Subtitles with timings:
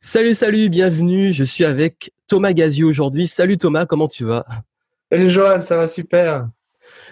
[0.00, 1.32] Salut, salut, bienvenue.
[1.32, 3.26] Je suis avec Thomas Gaziou aujourd'hui.
[3.26, 4.44] Salut Thomas, comment tu vas?
[5.10, 6.48] Salut Johan, ça va super.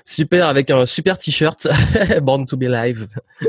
[0.05, 1.69] Super, avec un super t-shirt,
[2.23, 3.07] Born to be live.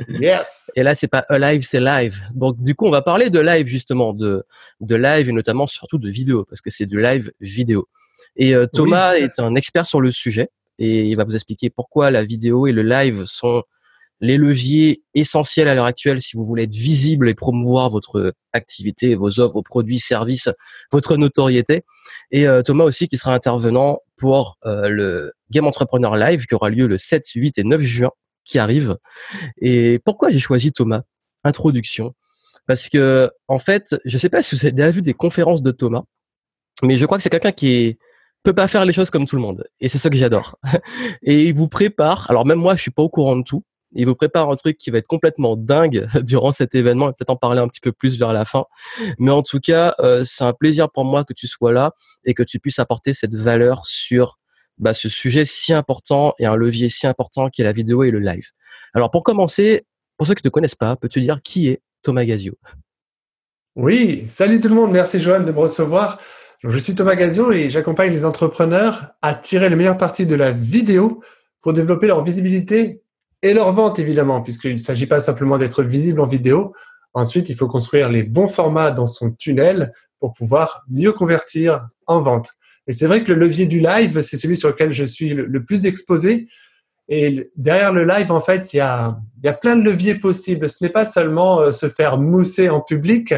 [0.10, 0.72] Yes.
[0.76, 2.20] Et là, c'est pas alive, c'est live.
[2.34, 4.44] Donc, du coup, on va parler de live, justement, de,
[4.80, 7.88] de live et notamment, surtout de vidéo, parce que c'est du live vidéo.
[8.36, 12.12] Et euh, Thomas est un expert sur le sujet et il va vous expliquer pourquoi
[12.12, 13.64] la vidéo et le live sont
[14.22, 19.16] les leviers essentiels à l'heure actuelle si vous voulez être visible et promouvoir votre activité,
[19.16, 20.50] vos offres, vos produits, services,
[20.92, 21.84] votre notoriété.
[22.30, 26.70] Et euh, Thomas aussi qui sera intervenant pour euh, le Game Entrepreneur Live qui aura
[26.70, 28.12] lieu le 7, 8 et 9 juin
[28.46, 28.98] qui arrive.
[29.60, 31.02] Et pourquoi j'ai choisi Thomas?
[31.44, 32.14] Introduction.
[32.68, 35.72] Parce que en fait, je sais pas si vous avez déjà vu des conférences de
[35.72, 36.04] Thomas,
[36.84, 37.98] mais je crois que c'est quelqu'un qui
[38.44, 39.66] peut pas faire les choses comme tout le monde.
[39.80, 40.58] Et c'est ça que j'adore.
[41.24, 42.30] Et il vous prépare.
[42.30, 43.64] Alors même moi, je suis pas au courant de tout.
[43.94, 47.30] Il vous prépare un truc qui va être complètement dingue durant cet événement et peut-être
[47.30, 48.66] en parler un petit peu plus vers la fin.
[49.20, 52.34] Mais en tout cas, euh, c'est un plaisir pour moi que tu sois là et
[52.34, 54.40] que tu puisses apporter cette valeur sur
[54.78, 58.12] bah, ce sujet si important et un levier si important qui est la vidéo et
[58.12, 58.50] le live.
[58.94, 59.86] Alors pour commencer,
[60.18, 62.54] pour ceux qui ne te connaissent pas, peux-tu dire qui est Thomas Gazio?
[63.76, 66.20] Oui, salut tout le monde, merci Johan de me recevoir.
[66.64, 70.52] Je suis Thomas Gazio et j'accompagne les entrepreneurs à tirer le meilleur parti de la
[70.52, 71.24] vidéo
[71.62, 73.01] pour développer leur visibilité
[73.42, 76.74] et leur vente évidemment, puisqu'il ne s'agit pas simplement d'être visible en vidéo.
[77.14, 82.22] Ensuite, il faut construire les bons formats dans son tunnel pour pouvoir mieux convertir en
[82.22, 82.52] vente.
[82.88, 85.64] Et c'est vrai que le levier du live, c'est celui sur lequel je suis le
[85.64, 86.48] plus exposé.
[87.10, 90.70] Et derrière le live, en fait, il y a, y a plein de leviers possibles.
[90.70, 93.34] Ce n'est pas seulement euh, se faire mousser en public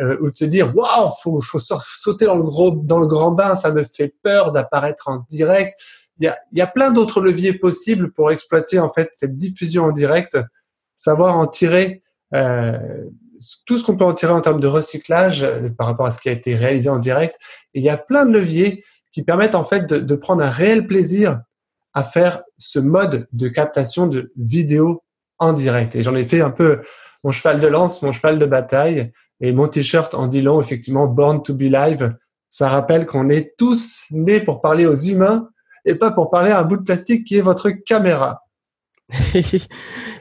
[0.00, 3.32] euh, ou de se dire waouh, faut, faut sauter dans le gros, dans le grand
[3.32, 5.78] bain, ça me fait peur d'apparaître en direct
[6.22, 10.38] il y a, plein d'autres leviers possibles pour exploiter en fait cette diffusion en direct,
[10.94, 12.02] savoir en tirer
[12.34, 12.78] euh,
[13.66, 16.20] tout ce qu'on peut en tirer en termes de recyclage euh, par rapport à ce
[16.20, 17.34] qui a été réalisé en direct.
[17.74, 20.48] Et il y a plein de leviers qui permettent en fait de, de prendre un
[20.48, 21.40] réel plaisir
[21.92, 25.02] à faire ce mode de captation de vidéo
[25.38, 25.96] en direct.
[25.96, 26.82] Et j'en ai fait un peu
[27.24, 31.06] mon cheval de lance, mon cheval de bataille et mon t-shirt en dit long, effectivement,
[31.06, 32.14] Born to be Live.
[32.48, 35.48] Ça rappelle qu'on est tous nés pour parler aux humains
[35.84, 38.42] et pas pour parler à un bout de plastique qui est votre caméra.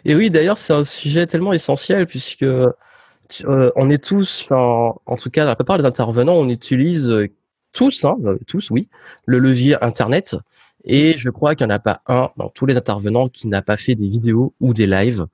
[0.05, 5.29] et oui, d'ailleurs, c'est un sujet tellement essentiel puisque euh, on est tous, en, tout
[5.29, 7.27] cas, la plupart des intervenants, on utilise euh,
[7.73, 8.89] tous, hein, euh, tous, oui,
[9.25, 10.35] le levier Internet.
[10.83, 13.61] Et je crois qu'il n'y en a pas un dans tous les intervenants qui n'a
[13.61, 15.25] pas fait des vidéos ou des lives.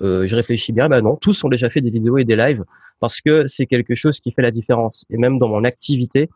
[0.00, 2.64] Je réfléchis bien, bah non, tous ont déjà fait des vidéos et des lives
[2.98, 5.06] parce que c'est quelque chose qui fait la différence.
[5.08, 6.28] Et même dans mon activité,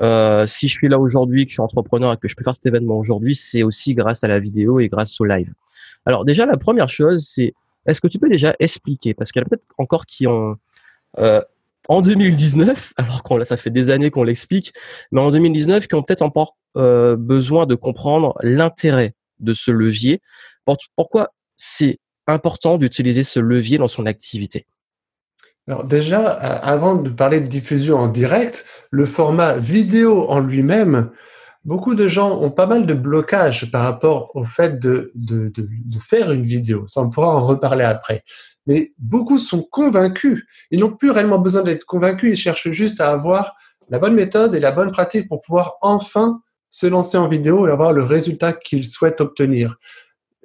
[0.00, 2.54] euh, si je suis là aujourd'hui, que je suis entrepreneur et que je peux faire
[2.54, 5.52] cet événement aujourd'hui, c'est aussi grâce à la vidéo et grâce au live.
[6.06, 7.54] Alors déjà, la première chose, c'est
[7.86, 9.14] est-ce que tu peux déjà expliquer?
[9.14, 10.56] Parce qu'il y a peut-être encore qui ont
[11.18, 11.40] euh,
[11.88, 14.72] en 2019, alors qu'on ça fait des années qu'on l'explique,
[15.10, 20.20] mais en 2019, qui ont peut-être encore euh, besoin de comprendre l'intérêt de ce levier.
[20.96, 24.66] Pourquoi c'est important d'utiliser ce levier dans son activité?
[25.68, 31.10] Alors déjà, avant de parler de diffusion en direct, le format vidéo en lui-même,
[31.66, 35.12] beaucoup de gens ont pas mal de blocages par rapport au fait de,
[36.00, 36.86] faire une vidéo.
[36.86, 38.24] Ça, on pourra en reparler après.
[38.66, 40.42] Mais beaucoup sont convaincus.
[40.70, 42.38] Ils n'ont plus réellement besoin d'être convaincus.
[42.38, 43.54] Ils cherchent juste à avoir
[43.90, 46.40] la bonne méthode et la bonne pratique pour pouvoir enfin
[46.70, 49.76] se lancer en vidéo et avoir le résultat qu'ils souhaitent obtenir.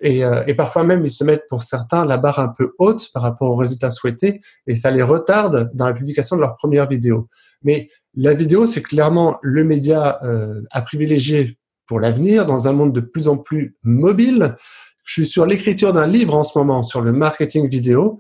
[0.04, 3.10] Et, euh, et, parfois même, ils se mettent pour certains la barre un peu haute
[3.14, 6.90] par rapport aux résultats souhaités et ça les retarde dans la publication de leur première
[6.90, 7.30] vidéo.
[7.64, 12.94] Mais la vidéo, c'est clairement le média euh, à privilégier pour l'avenir dans un monde
[12.94, 14.58] de plus en plus mobile.
[15.06, 18.20] Je suis sur l'écriture d'un livre en ce moment sur le marketing vidéo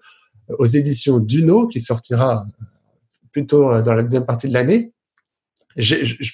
[0.50, 2.45] euh, aux éditions Duno qui sortira
[3.33, 4.94] plutôt dans la deuxième partie de l'année.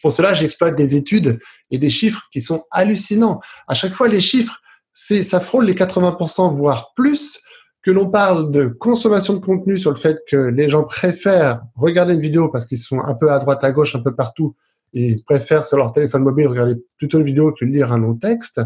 [0.01, 1.39] Pour cela, j'exploite des études
[1.71, 3.39] et des chiffres qui sont hallucinants.
[3.67, 4.61] À chaque fois, les chiffres
[4.93, 7.41] ça frôle les 80%, voire plus,
[7.81, 12.13] que l'on parle de consommation de contenu sur le fait que les gens préfèrent regarder
[12.13, 14.55] une vidéo parce qu'ils sont un peu à droite, à gauche, un peu partout,
[14.93, 18.15] et ils préfèrent sur leur téléphone mobile regarder plutôt une vidéo que lire un long
[18.15, 18.61] texte.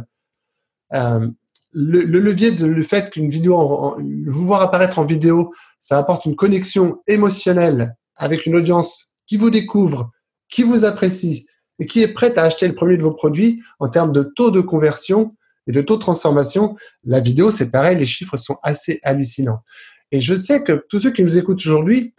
[0.94, 1.28] Euh,
[1.72, 3.98] le, levier de fait qu'une vidéo,
[4.28, 9.50] vous voir apparaître en vidéo, ça apporte une connexion émotionnelle avec une audience qui vous
[9.50, 10.12] découvre,
[10.50, 11.48] qui vous apprécie
[11.80, 14.52] et qui est prête à acheter le premier de vos produits en termes de taux
[14.52, 15.36] de conversion
[15.68, 19.64] et de taux de transformation, la vidéo, c'est pareil, les chiffres sont assez hallucinants.
[20.12, 22.14] Et je sais que tous ceux qui nous écoutent aujourd'hui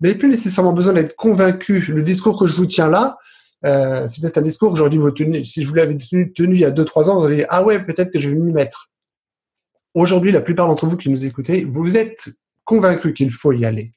[0.00, 1.88] n'avez plus nécessairement besoin d'être convaincus.
[1.88, 3.16] Le discours que je vous tiens là,
[3.64, 5.44] euh, c'est peut-être un discours que j'aurais vous tenir.
[5.44, 7.64] Si je vous l'avais tenu, tenu, il y a 2-3 ans, vous auriez dit, ah
[7.64, 8.90] ouais, peut-être que je vais m'y mettre.
[9.94, 12.28] Aujourd'hui, la plupart d'entre vous qui nous écoutez, vous êtes
[12.64, 13.92] convaincus qu'il faut y aller.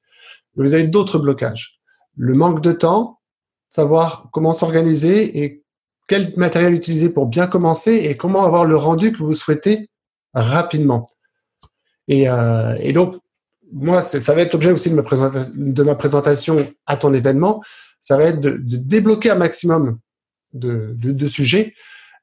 [0.55, 1.79] Mais vous avez d'autres blocages.
[2.17, 3.19] le manque de temps,
[3.69, 5.60] savoir comment s'organiser et
[6.11, 9.89] quel matériel utiliser pour bien commencer et comment avoir le rendu que vous souhaitez
[10.33, 11.05] rapidement.
[12.09, 13.15] Et, euh, donc,
[13.71, 17.63] moi, ça va être l'objet aussi de ma, présentation à ton événement.
[18.01, 19.99] Ça va être de, débloquer un maximum
[20.51, 21.75] de, sujets,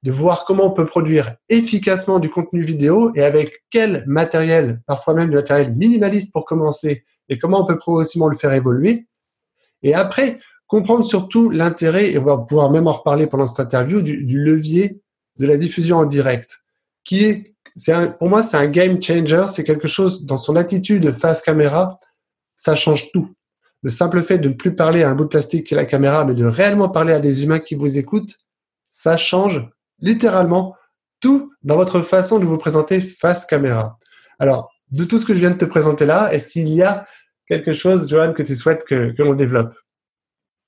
[0.03, 5.15] de voir comment on peut produire efficacement du contenu vidéo et avec quel matériel, parfois
[5.15, 9.07] même du matériel minimaliste pour commencer, et comment on peut progressivement le faire évoluer.
[9.83, 14.01] Et après, comprendre surtout l'intérêt, et on va pouvoir même en reparler pendant cette interview,
[14.03, 15.01] du, levier
[15.39, 16.61] de la diffusion en direct,
[17.05, 17.55] qui est
[18.19, 19.47] pour moi, c'est un game changer.
[19.49, 22.01] C'est quelque chose dans son attitude face caméra,
[22.57, 23.33] ça change tout.
[23.83, 25.85] Le simple fait de ne plus parler à un bout de plastique qui est la
[25.85, 28.35] caméra, mais de réellement parler à des humains qui vous écoutent,
[28.91, 29.65] ça change
[30.01, 30.75] littéralement
[31.21, 33.97] tout dans votre façon de vous présenter face caméra.
[34.41, 37.07] Alors, de tout ce que je viens de te présenter là, est-ce qu'il y a
[37.47, 39.75] quelque chose, Johan, que tu souhaites que l'on développe?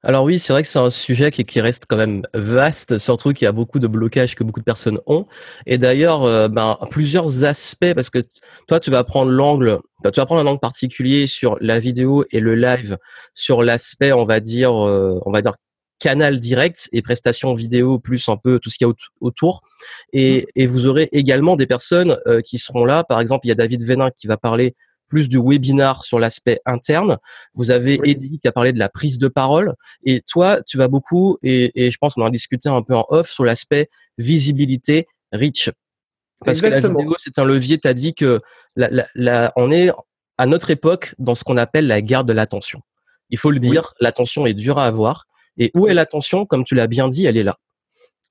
[0.02, 3.32] Alors oui, c'est vrai que c'est un sujet qui, qui, reste quand même vaste, surtout
[3.35, 5.26] qu'il y a beaucoup de blocages que beaucoup de personnes ont.
[5.67, 8.20] Et d'ailleurs, euh, ben, plusieurs aspects, parce que
[8.67, 12.41] toi, tu vas prendre l'angle, tu vas prendre un angle particulier sur la vidéo et
[12.41, 12.97] le live,
[13.35, 15.55] sur l'aspect, on va dire, euh, on va dire
[15.99, 19.61] canal direct et prestations vidéo plus un peu tout ce qu'il y a autour.
[20.14, 23.05] Et, et, vous aurez également des personnes euh, qui seront là.
[23.05, 24.75] Par exemple, il y a David Vénin qui va parler
[25.11, 27.19] plus du webinar sur l'aspect interne.
[27.55, 29.75] Vous avez Eddie qui a parlé de la prise de parole.
[30.05, 32.95] Et toi, tu vas beaucoup, et, et je pense qu'on en a discuté un peu
[32.95, 35.71] en off, sur l'aspect visibilité, reach.
[36.45, 38.41] Parce que la vidéo, c'est un levier, tu as dit que
[38.77, 39.91] la, la, la, on est
[40.39, 42.81] à notre époque dans ce qu'on appelle la guerre de l'attention.
[43.29, 45.27] Il faut le dire, l'attention est dure à avoir.
[45.59, 46.47] Et où est l'attention?
[46.47, 47.59] Comme tu l'as bien dit, elle est là.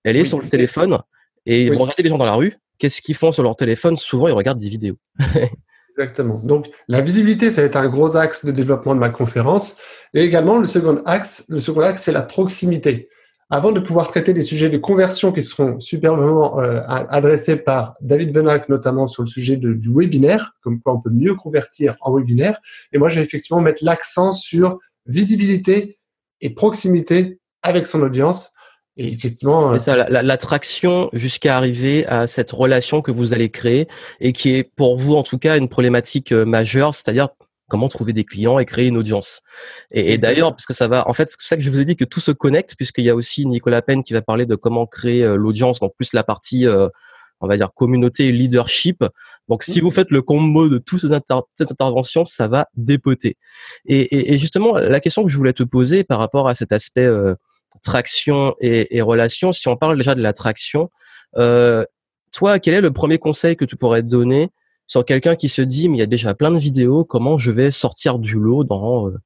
[0.04, 0.98] Elle est sur le téléphone.
[1.46, 2.58] Et ils vont regarder les gens dans la rue.
[2.80, 3.98] Qu'est-ce qu'ils font sur leur téléphone?
[3.98, 4.98] Souvent, ils regardent des vidéos.
[5.90, 6.40] Exactement.
[6.44, 9.80] Donc, la visibilité, ça va être un gros axe de développement de ma conférence.
[10.14, 13.10] Et également, le second axe, le second axe, c'est la proximité.
[13.52, 18.32] Avant de pouvoir traiter des sujets de conversion qui seront superbement euh, adressés par David
[18.32, 22.60] Benac, notamment sur le sujet du webinaire, comme quoi on peut mieux convertir en webinaire.
[22.94, 24.78] Et moi, je vais effectivement mettre l'accent sur
[25.08, 25.98] visibilité
[26.42, 28.54] et proximité avec son audience
[29.00, 33.88] et effectivement, euh, ça, l'attraction jusqu'à arriver à cette relation que vous allez créer
[34.20, 37.30] et qui est pour vous en tout cas une problématique euh, majeure, c'est-à-dire
[37.70, 39.42] comment trouver des clients et créer une audience.
[39.92, 41.96] Et, d'ailleurs, parce que ça va, en fait, c'est ça que je vous ai dit
[41.96, 44.86] que tout se connecte, puisqu'il y a aussi Nicolas Penn qui va parler de comment
[44.86, 46.66] créer euh, l'audience, en plus la partie,
[47.40, 49.06] on va dire, communauté et leadership.
[49.48, 53.38] Donc, si vous faites le combo de toutes ces, interventions, ça va dépoter.
[53.86, 57.08] Et, et, justement, la question que je voulais te poser par rapport à cet aspect
[57.84, 59.52] traction et, et relation.
[59.52, 60.90] Si on parle déjà de la traction,
[61.38, 61.84] euh,
[62.32, 64.50] toi, quel est le premier conseil que tu pourrais donner
[64.88, 67.52] sur quelqu'un qui se dit mais il y a déjà plein de vidéos, comment je
[67.52, 69.18] vais sortir du lot dans euh,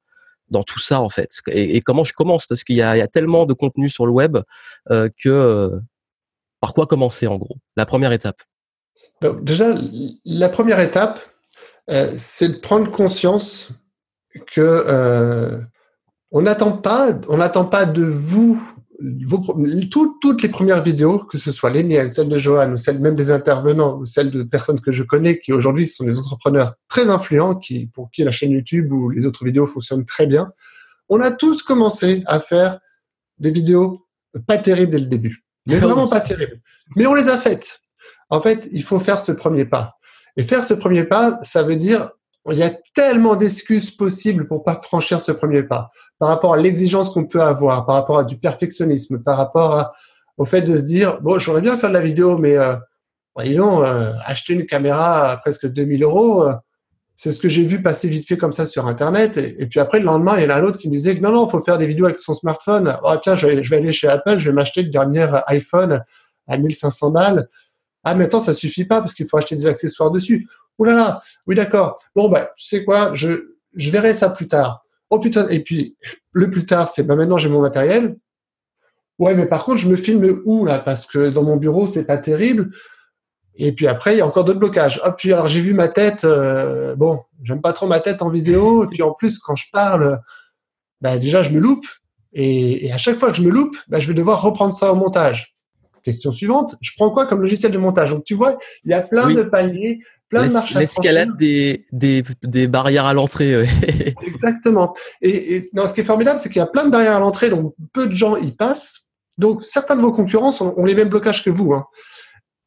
[0.50, 1.40] dans tout ça en fait?
[1.48, 2.46] Et, comment je commence?
[2.46, 4.38] Parce qu'il y a, y a, tellement de contenu sur le web
[4.90, 5.80] euh, que euh,
[6.60, 7.56] par quoi commencer en gros?
[7.76, 8.42] La première étape.
[9.20, 9.74] Donc, déjà,
[10.24, 11.20] la première étape,
[11.90, 13.70] euh, c'est de prendre conscience
[14.46, 15.62] que
[16.34, 18.60] on n'attend pas, on n'attend pas de vous
[19.00, 19.42] vos,
[19.90, 23.14] toutes les premières vidéos, que ce soit les miennes, celles de Johan, ou celles même
[23.14, 27.08] des intervenants, ou celles de personnes que je connais qui aujourd'hui sont des entrepreneurs très
[27.08, 30.52] influents, qui, pour qui la chaîne YouTube ou les autres vidéos fonctionnent très bien.
[31.08, 32.80] On a tous commencé à faire
[33.38, 34.04] des vidéos
[34.46, 36.60] pas terribles dès le début, mais vraiment pas terribles.
[36.96, 37.80] Mais on les a faites.
[38.28, 39.94] En fait, il faut faire ce premier pas.
[40.36, 42.10] Et faire ce premier pas, ça veut dire
[42.50, 46.56] il y a tellement d'excuses possibles pour pas franchir ce premier pas par rapport à
[46.56, 49.92] l'exigence qu'on peut avoir, par rapport à du perfectionnisme, par rapport
[50.36, 52.76] au fait de se dire bon, j'aurais bien faire de la vidéo, mais euh,
[53.34, 56.54] voyons, euh, acheter une caméra à presque 2000 euros, euh,
[57.16, 59.36] c'est ce que j'ai vu passer vite fait comme ça sur Internet.
[59.36, 61.20] Et, puis après, le lendemain, il y en a un autre qui me disait que
[61.20, 62.96] non, non, il faut faire des vidéos avec son smartphone.
[63.04, 66.02] Oh, tiens, je vais, aller chez Apple, je vais m'acheter le dernier iPhone
[66.48, 67.48] à 1500 balles.
[68.02, 70.48] Ah, mais attends, ça suffit pas parce qu'il faut acheter des accessoires dessus.
[70.78, 72.02] Ouh là là, oui, d'accord.
[72.16, 74.83] Bon, bah, tu sais quoi, je, je verrai ça plus tard.
[75.10, 75.96] Oh putain, et puis
[76.32, 78.16] le plus tard, c'est bah maintenant j'ai mon matériel.
[79.18, 80.78] Ouais, mais par contre, je me filme où là?
[80.78, 82.70] Parce que dans mon bureau, c'est pas terrible.
[83.56, 85.00] Et puis après, il y a encore d'autres blocages.
[85.04, 86.24] Ah, puis alors j'ai vu ma tête.
[86.24, 88.84] Euh, bon, j'aime pas trop ma tête en vidéo.
[88.84, 90.20] Et puis en plus, quand je parle,
[91.00, 91.86] bah, déjà je me loupe.
[92.32, 94.96] Et, à chaque fois que je me loupe, bah, je vais devoir reprendre ça au
[94.96, 95.54] montage.
[96.02, 98.10] Question suivante, je prends quoi comme logiciel de montage?
[98.10, 100.00] Donc tu vois, il y a plein de paliers,
[100.42, 103.62] L'escalade des, des, des, barrières à l'entrée.
[104.22, 104.94] Exactement.
[105.22, 107.20] Et, et non, ce qui est formidable, c'est qu'il y a plein de barrières à
[107.20, 109.10] l'entrée, donc peu de gens y passent.
[109.38, 111.72] Donc certains de vos concurrents ont les mêmes blocages que vous.
[111.72, 111.86] Hein.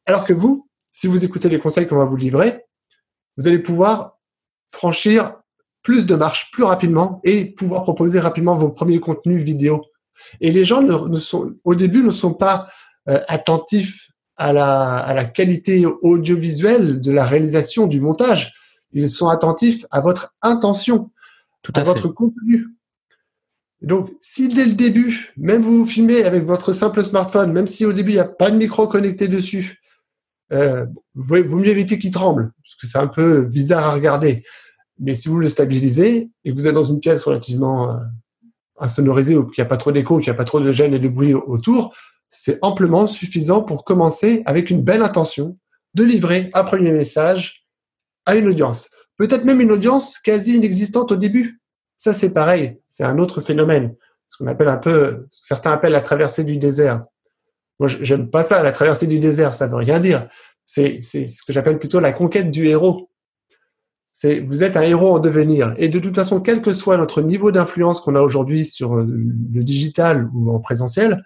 [0.06, 2.64] Alors que vous, si vous écoutez les conseils qu'on va vous livrer,
[3.36, 4.18] vous allez pouvoir
[4.70, 5.34] franchir
[5.82, 9.84] plus de marche plus rapidement et pouvoir proposer rapidement vos premiers contenus vidéo.
[10.40, 12.68] Et les gens ne, sont, au début ne sont pas
[13.08, 14.07] euh, attentifs
[14.38, 18.54] à la, à la qualité audiovisuelle de la réalisation du montage.
[18.92, 21.10] Ils sont attentifs à votre intention,
[21.62, 22.68] Tout à, votre contenu.
[23.82, 27.84] Donc, si dès le début, même vous vous filmez avec votre simple smartphone, même si
[27.84, 29.80] au début il n'y a pas de micro connecté dessus,
[30.52, 34.44] euh, vous, vous mieux éviter qu'il tremble, parce que c'est un peu bizarre à regarder.
[35.00, 37.98] Mais si vous le stabilisez et que vous êtes dans une pièce relativement euh,
[38.78, 40.94] insonorisée, ou qu'il n'y a pas trop d'écho, qu'il n'y a pas trop de gêne
[40.94, 41.94] et de bruit autour,
[42.30, 45.58] c'est amplement suffisant pour commencer avec une belle intention
[45.94, 47.66] de livrer un premier message
[48.26, 48.90] à une audience.
[49.16, 51.60] Peut-être même une audience quasi inexistante au début.
[51.96, 52.78] Ça, c'est pareil.
[52.86, 53.96] C'est un autre phénomène.
[54.26, 57.04] Ce qu'on appelle un peu, ce que certains appellent la traversée du désert.
[57.80, 59.54] Moi, j'aime pas ça, la traversée du désert.
[59.54, 60.28] Ça veut rien dire.
[60.66, 63.10] C'est, ce que j'appelle plutôt la conquête du héros.
[64.12, 65.74] C'est, vous êtes un héros en devenir.
[65.78, 69.64] Et de toute façon, quel que soit notre niveau d'influence qu'on a aujourd'hui sur le
[69.64, 71.24] digital ou en présentiel,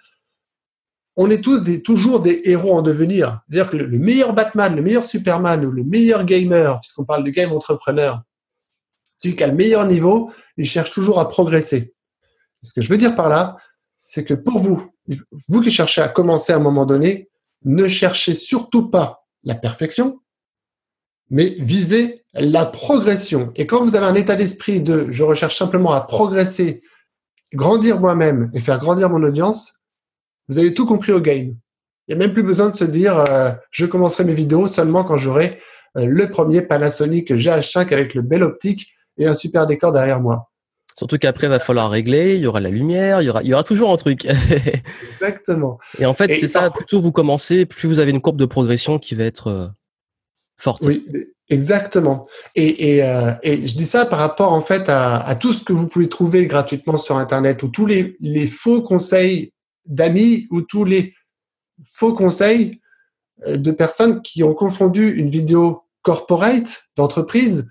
[1.17, 3.41] on est tous toujours des héros en devenir.
[3.49, 7.31] C'est-à-dire que le, meilleur Batman, le meilleur Superman ou le meilleur gamer, puisqu'on parle de
[7.31, 8.23] game entrepreneur,
[9.17, 11.95] celui qui a le meilleur niveau, il cherche toujours à progresser.
[12.63, 13.57] Ce que je veux dire par là,
[14.07, 14.91] c'est que pour vous,
[15.49, 17.29] vous qui cherchez à commencer à un moment donné,
[17.65, 20.21] ne cherchez surtout pas la perfection,
[21.31, 23.53] mais visez la progression.
[23.57, 26.83] Et quand vous avez un état d'esprit de je recherche simplement à progresser,
[27.53, 29.82] grandir moi-même et faire grandir mon audience,
[30.49, 31.55] vous avez tout compris au game.
[32.09, 35.05] Il n'y a même plus besoin de se dire euh, je commencerai mes vidéos seulement
[35.05, 35.61] quand j'aurai
[35.97, 40.49] euh, le premier Panasonic GH5 avec le bel optique et un super décor derrière moi.
[40.97, 43.49] Surtout qu'après, il va falloir régler, il y aura la lumière, il y aura, il
[43.49, 44.27] y aura toujours un truc.
[45.13, 45.79] Exactement.
[45.99, 48.99] Et en fait, c'est ça, plutôt vous commencez, plus vous avez une courbe de progression
[48.99, 49.67] qui va être euh,
[50.59, 50.85] forte.
[50.85, 51.07] Oui,
[51.49, 52.27] exactement.
[52.55, 52.99] Et, et,
[53.43, 56.09] et, je dis ça par rapport en fait à, à, tout ce que vous pouvez
[56.09, 59.53] trouver gratuitement sur Internet ou tous les, les faux conseils
[59.87, 61.15] d'amis ou tous les
[61.85, 62.81] faux conseils
[63.47, 67.69] euh, de personnes qui ont confondu une vidéo corporate d'entreprise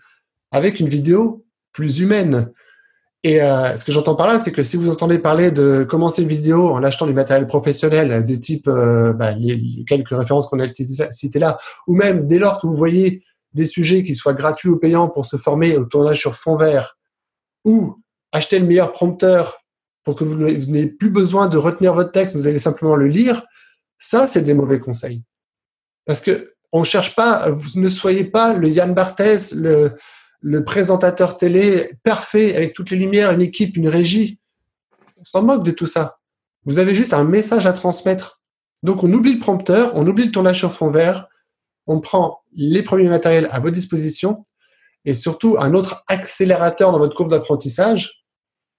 [0.52, 2.52] avec une vidéo plus humaine.
[3.24, 6.24] Et euh, ce que j'entends par là, c'est que si vous entendez parler de commencer
[6.24, 10.60] une vidéo en achetant du matériel professionnel, des types, euh, bah, les, quelques références qu'on
[10.60, 14.70] a citées là, ou même dès lors que vous voyez des sujets qui soient gratuits
[14.70, 16.98] ou payants pour se former au tournage sur fond vert,
[17.64, 18.02] ou
[18.32, 19.61] acheter le meilleur prompteur
[20.04, 23.46] pour que vous n'ayez plus besoin de retenir votre texte, vous allez simplement le lire,
[23.98, 25.24] ça, c'est des mauvais conseils.
[26.06, 31.92] Parce que on cherche pas, vous ne soyez pas le Yann Barthès, le, présentateur télé
[32.04, 34.40] parfait avec toutes les lumières, une équipe, une régie.
[35.18, 36.18] On s'en moque de tout ça.
[36.66, 38.42] Vous avez juste un message à transmettre.
[38.84, 41.28] Donc, on oublie le prompteur, on oublie le tournage sur fond vert,
[41.86, 44.46] on prend les premiers matériels à votre disposition
[45.06, 48.21] et surtout un autre accélérateur dans votre courbe d'apprentissage,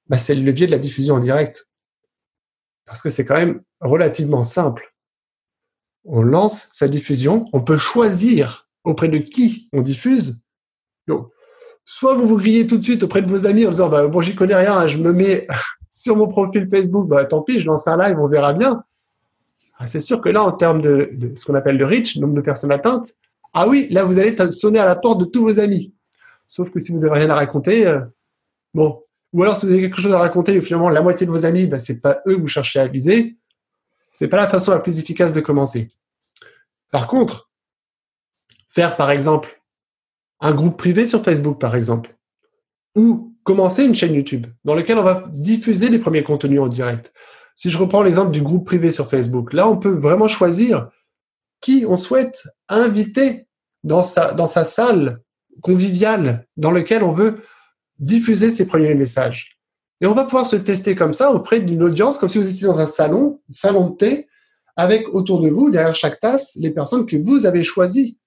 [0.08, 1.68] bah, c'est le levier de la diffusion en direct.
[2.84, 4.94] Parce que c'est quand même relativement simple.
[6.04, 10.42] On lance sa diffusion, on peut choisir auprès de qui on diffuse.
[11.84, 14.20] Soit vous vous grillez tout de suite auprès de vos amis en disant bah, bon
[14.20, 15.46] j'y connais rien, je me mets
[15.90, 18.84] sur mon profil Facebook, bah tant pis, je lance un live, on verra bien.
[19.78, 22.40] Ah, c'est sûr que là, en termes de, ce qu'on appelle le reach, nombre de
[22.40, 23.14] personnes atteintes,
[23.52, 25.92] ah oui, là vous allez sonner à la porte de tous vos amis.
[26.48, 28.00] Sauf que si vous n'avez rien à raconter, euh,
[28.74, 31.30] bon, ou alors, si vous avez quelque chose à raconter et finalement la moitié de
[31.30, 33.36] vos amis, ben, c'est pas eux que vous cherchez à viser,
[34.10, 35.90] c'est pas la façon la plus efficace de commencer.
[36.90, 37.50] Par contre,
[38.68, 39.62] faire par exemple
[40.40, 42.14] un groupe privé sur Facebook, par exemple,
[42.94, 47.14] ou commencer une chaîne YouTube dans laquelle on va diffuser les premiers contenus en direct.
[47.56, 50.90] Si je reprends l'exemple du groupe privé sur Facebook, là, on peut vraiment choisir
[51.60, 53.46] qui on souhaite inviter
[53.84, 55.20] dans sa, dans sa salle
[55.62, 57.40] conviviale dans laquelle on veut
[58.02, 59.56] diffuser ces premiers messages.
[60.00, 62.66] Et on va pouvoir se tester comme ça auprès d'une audience, comme si vous étiez
[62.66, 64.28] dans un salon, un salon de thé,
[64.76, 68.18] avec autour de vous, derrière chaque tasse, les personnes que vous avez choisies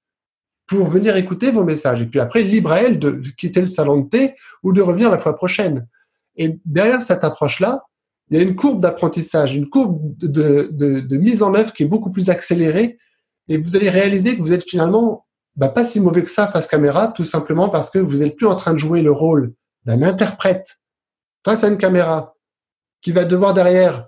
[0.68, 2.02] pour venir écouter vos messages.
[2.02, 5.12] Et puis après, libre à elles de, quitter le salon de thé ou de revenir
[5.12, 5.88] la fois prochaine.
[6.38, 7.84] Et derrière cette approche-là,
[8.30, 11.88] il y a une courbe d'apprentissage, une courbe de, de, mise en œuvre qui est
[11.88, 12.98] beaucoup plus accélérée.
[13.50, 16.68] Et vous allez réaliser que vous êtes finalement bah, pas si mauvais que ça face
[16.68, 19.54] caméra, tout simplement parce que vous n'êtes plus en train de jouer le rôle
[19.86, 20.78] d'un interprète
[21.44, 22.36] face à une caméra
[23.02, 24.08] qui va devoir derrière,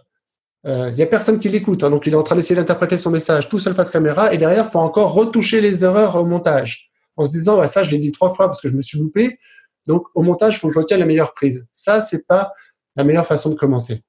[0.66, 2.98] euh, il n'y a personne qui l'écoute, hein, donc il est en train d'essayer d'interpréter
[2.98, 6.26] son message tout seul face caméra, et derrière, il faut encore retoucher les erreurs au
[6.26, 8.98] montage, en se disant, ça, je l'ai dit trois fois parce que je me suis
[8.98, 9.40] loupé,
[9.86, 11.68] donc au montage, il faut que je retienne la meilleure prise.
[11.72, 12.52] Ça, c'est pas
[12.96, 14.04] la meilleure façon de commencer.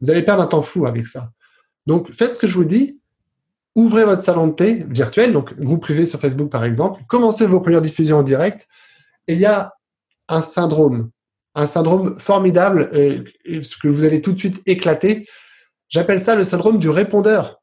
[0.00, 1.30] Vous allez perdre un temps fou avec ça.
[1.86, 3.00] Donc, faites ce que je vous dis,
[3.74, 7.60] ouvrez votre salon de thé virtuel, donc groupe privé sur Facebook par exemple, commencez vos
[7.60, 8.66] premières diffusions en direct,
[9.28, 9.77] et il y a
[10.28, 11.10] un syndrome,
[11.54, 15.26] un syndrome formidable, ce que vous allez tout de suite éclater.
[15.88, 17.60] J'appelle ça le syndrome du répondeur.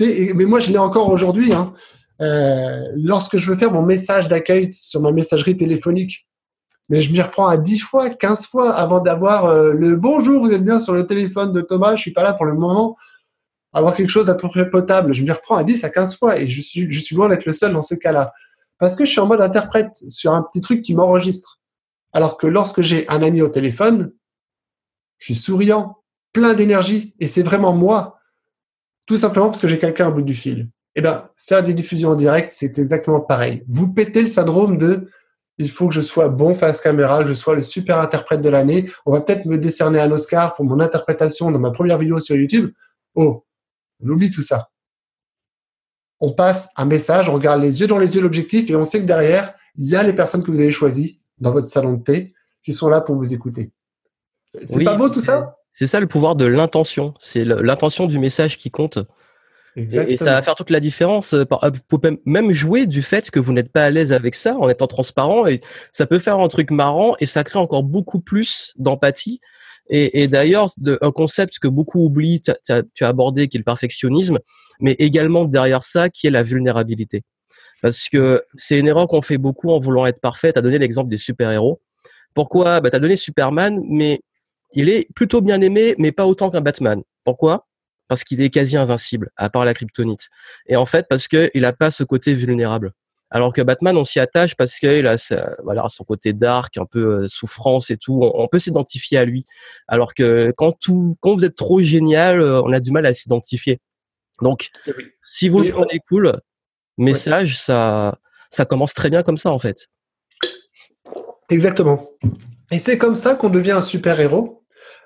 [0.00, 1.52] Mais moi je l'ai encore aujourd'hui.
[1.52, 1.72] Hein.
[2.20, 6.26] Euh, lorsque je veux faire mon message d'accueil sur ma messagerie téléphonique,
[6.88, 10.52] mais je m'y reprends à 10 fois, 15 fois avant d'avoir euh, le bonjour, vous
[10.52, 12.96] êtes bien sur le téléphone de Thomas, je suis pas là pour le moment,
[13.72, 15.14] avoir quelque chose à peu près potable.
[15.14, 17.46] Je m'y reprends à 10 à 15 fois et je suis, je suis loin d'être
[17.46, 18.32] le seul dans ce cas-là.
[18.78, 21.59] Parce que je suis en mode interprète sur un petit truc qui m'enregistre.
[22.12, 24.12] Alors que lorsque j'ai un ami au téléphone,
[25.18, 26.02] je suis souriant,
[26.32, 28.18] plein d'énergie et c'est vraiment moi.
[29.06, 30.70] Tout simplement parce que j'ai quelqu'un au bout du fil.
[30.96, 33.64] Eh bien, faire des diffusions en direct, c'est exactement pareil.
[33.68, 35.08] Vous pétez le syndrome de
[35.58, 38.48] il faut que je sois bon face caméra, que je sois le super interprète de
[38.48, 38.90] l'année.
[39.04, 42.34] On va peut-être me décerner un Oscar pour mon interprétation dans ma première vidéo sur
[42.34, 42.72] YouTube.
[43.14, 43.44] Oh,
[44.02, 44.70] on oublie tout ça.
[46.18, 49.00] On passe un message, on regarde les yeux dans les yeux l'objectif et on sait
[49.00, 52.02] que derrière, il y a les personnes que vous avez choisies dans votre salon de
[52.02, 53.72] thé qui sont là pour vous écouter.
[54.48, 55.56] C'est pas beau tout ça?
[55.72, 57.14] C'est ça le pouvoir de l'intention.
[57.18, 58.98] C'est l'intention du message qui compte.
[59.76, 61.32] Et, ça va faire toute la différence.
[61.32, 64.34] Euh, euh, vous pouvez même jouer du fait que vous n'êtes pas à l'aise avec
[64.34, 65.60] ça en étant transparent et
[65.92, 69.40] ça peut faire un truc marrant et ça crée encore beaucoup plus d'empathie.
[69.88, 70.68] Et, et d'ailleurs,
[71.00, 74.38] un concept que beaucoup oublient, tu as, abordé, qui est le perfectionnisme,
[74.80, 77.22] mais également derrière ça, qui est la vulnérabilité.
[77.82, 80.52] Parce que c'est une erreur qu'on fait beaucoup en voulant être parfait.
[80.52, 81.80] Tu as donné l'exemple des super-héros.
[82.34, 82.80] Pourquoi?
[82.80, 84.20] Bah, Tu as donné Superman, mais
[84.72, 87.02] il est plutôt bien aimé, mais pas autant qu'un Batman.
[87.24, 87.66] Pourquoi?
[88.08, 90.28] Parce qu'il est quasi invincible, à part la kryptonite.
[90.66, 92.92] Et en fait, parce qu'il n'a pas ce côté vulnérable.
[93.32, 95.16] Alors que Batman, on s'y attache parce qu'il a
[95.62, 98.20] voilà, son côté dark, un peu euh, souffrance et tout.
[98.22, 99.44] On, peut s'identifier à lui.
[99.86, 103.14] Alors que quand, tout, quand vous êtes trop génial, euh, on a du mal à
[103.14, 103.78] s'identifier.
[104.42, 106.32] Donc, eh si vous le prenez cool,
[107.00, 109.88] message, ça, ça commence très bien comme ça, en fait.
[111.48, 112.08] Exactement.
[112.70, 114.60] Et c'est comme ça qu'on devient un super-héros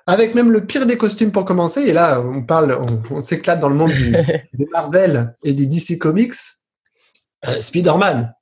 [0.07, 1.81] avec même le pire des costumes pour commencer.
[1.81, 3.91] Et là, on parle, on, s'éclate dans le monde
[4.53, 6.33] des Marvel et des DC Comics.
[7.47, 8.34] Euh, Spider-Man.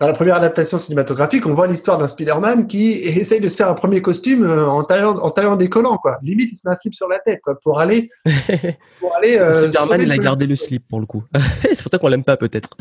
[0.00, 3.68] Dans la première adaptation cinématographique, on voit l'histoire d'un Spider-Man qui essaye de se faire
[3.68, 6.20] un premier costume euh, en taillant, en taillant des collants, quoi.
[6.22, 8.08] Limite, il se met un slip sur la tête, quoi, pour aller.
[9.00, 11.24] Pour aller euh, Spider-Man, il a gardé le slip pour le coup.
[11.62, 12.76] c'est pour ça qu'on l'aime pas, peut-être.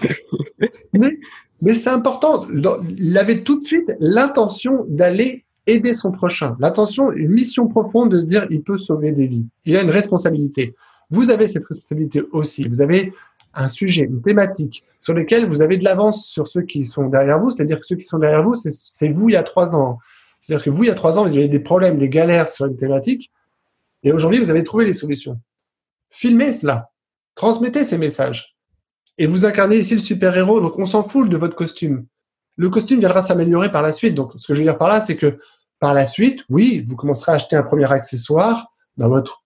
[0.92, 1.18] mais,
[1.62, 2.48] mais c'est important.
[2.50, 6.56] Il avait tout de suite l'intention d'aller aider son prochain.
[6.58, 9.46] L'attention, une mission profonde de se dire il peut sauver des vies.
[9.64, 10.74] Il a une responsabilité.
[11.10, 12.66] Vous avez cette responsabilité aussi.
[12.66, 13.12] Vous avez
[13.58, 17.38] un sujet, une thématique sur lequel vous avez de l'avance sur ceux qui sont derrière
[17.38, 17.50] vous.
[17.50, 19.98] C'est-à-dire que ceux qui sont derrière vous, c'est vous il y a trois ans.
[20.40, 22.66] C'est-à-dire que vous, il y a trois ans, vous avez des problèmes, des galères sur
[22.66, 23.30] une thématique.
[24.04, 25.40] Et aujourd'hui, vous avez trouvé les solutions.
[26.10, 26.90] Filmez cela.
[27.34, 28.56] Transmettez ces messages.
[29.18, 30.60] Et vous incarnez ici le super-héros.
[30.60, 32.06] Donc, on s'en fout de votre costume.
[32.56, 34.14] Le costume viendra s'améliorer par la suite.
[34.14, 35.38] Donc, ce que je veux dire par là, c'est que
[35.80, 39.42] par la suite, oui, vous commencerez à acheter un premier accessoire dans votre,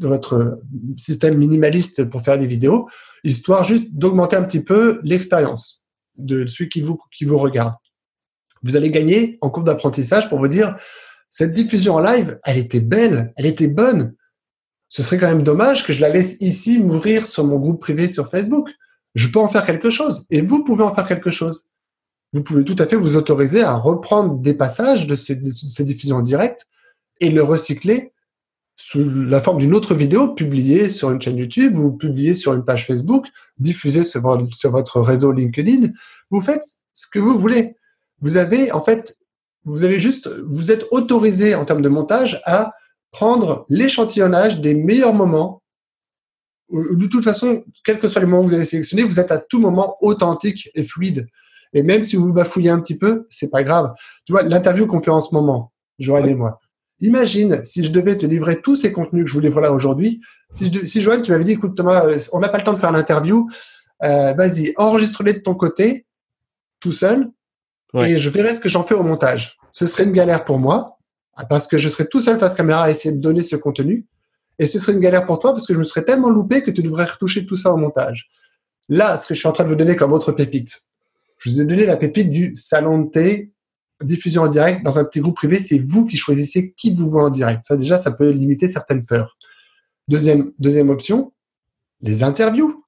[0.00, 0.60] votre
[0.96, 2.88] système minimaliste pour faire des vidéos,
[3.24, 5.84] histoire juste d'augmenter un petit peu l'expérience
[6.16, 7.74] de celui qui vous, qui vous regarde.
[8.62, 10.76] Vous allez gagner en cours d'apprentissage pour vous dire,
[11.28, 14.14] cette diffusion en live, elle était belle, elle était bonne.
[14.88, 18.08] Ce serait quand même dommage que je la laisse ici mourir sur mon groupe privé
[18.08, 18.70] sur Facebook.
[19.14, 21.70] Je peux en faire quelque chose et vous pouvez en faire quelque chose
[22.32, 25.34] vous pouvez tout à fait vous autoriser à reprendre des passages de ces,
[25.84, 26.66] diffusions en direct
[27.20, 28.12] et le recycler
[28.76, 32.64] sous la forme d'une autre vidéo publiée sur une chaîne YouTube ou publiée sur une
[32.64, 33.26] page Facebook,
[33.58, 35.88] diffusée sur, votre réseau LinkedIn.
[36.30, 37.76] Vous faites ce que vous voulez.
[38.20, 39.16] Vous avez, en fait,
[39.64, 42.74] vous avez juste, vous êtes autorisé en termes de montage à
[43.10, 45.62] prendre l'échantillonnage des meilleurs moments.
[46.70, 49.38] De toute façon, quels que soient les moments que vous avez sélectionnés, vous êtes à
[49.38, 51.28] tout moment authentique et fluide.
[51.72, 53.94] Et même si vous bafouillez un petit peu, c'est pas grave.
[54.26, 56.60] Tu vois, l'interview qu'on fait en ce moment, Joanne et moi.
[57.00, 60.20] Imagine si je devais te livrer tous ces contenus que je voulais voir aujourd'hui.
[60.52, 62.72] Si, je, si Joanne, tu m'avais dit, écoute Thomas, euh, on n'a pas le temps
[62.72, 63.48] de faire l'interview,
[64.02, 66.06] euh, vas-y, enregistre-les de ton côté,
[66.80, 67.30] tout seul,
[67.94, 69.56] et je verrai ce que j'en fais au montage.
[69.72, 70.98] Ce serait une galère pour moi,
[71.48, 74.06] parce que je serais tout seul face caméra à essayer de donner ce contenu.
[74.58, 76.70] Et ce serait une galère pour toi parce que je me serais tellement loupé que
[76.70, 78.30] tu devrais retoucher tout ça au montage.
[78.88, 80.82] Là, ce que je suis en train de vous donner comme autre pépite,
[81.38, 83.52] je vous ai donné la pépite du salon de thé,
[84.02, 85.58] diffusion en direct dans un petit groupe privé.
[85.58, 87.64] C'est vous qui choisissez qui vous voit en direct.
[87.64, 89.36] Ça, déjà, ça peut limiter certaines peurs.
[90.08, 91.32] Deuxième, deuxième option,
[92.00, 92.84] les interviews.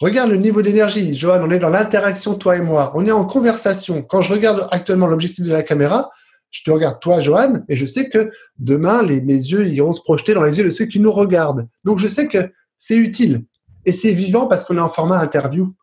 [0.00, 1.14] Regarde le niveau d'énergie.
[1.14, 2.92] Johan, on est dans l'interaction, toi et moi.
[2.94, 4.02] On est en conversation.
[4.02, 6.10] Quand je regarde actuellement l'objectif de la caméra,
[6.50, 10.00] je te regarde toi, Johan, et je sais que demain, les, mes yeux iront se
[10.00, 11.68] projeter dans les yeux de ceux qui nous regardent.
[11.84, 13.44] Donc, je sais que c'est utile.
[13.86, 15.74] Et c'est vivant parce qu'on est en format interview.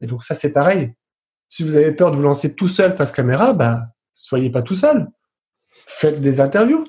[0.00, 0.92] Et donc, ça, c'est pareil
[1.54, 4.74] si vous avez peur de vous lancer tout seul face caméra, bah, soyez pas tout
[4.74, 5.06] seul.
[5.68, 6.84] Faites des interviews.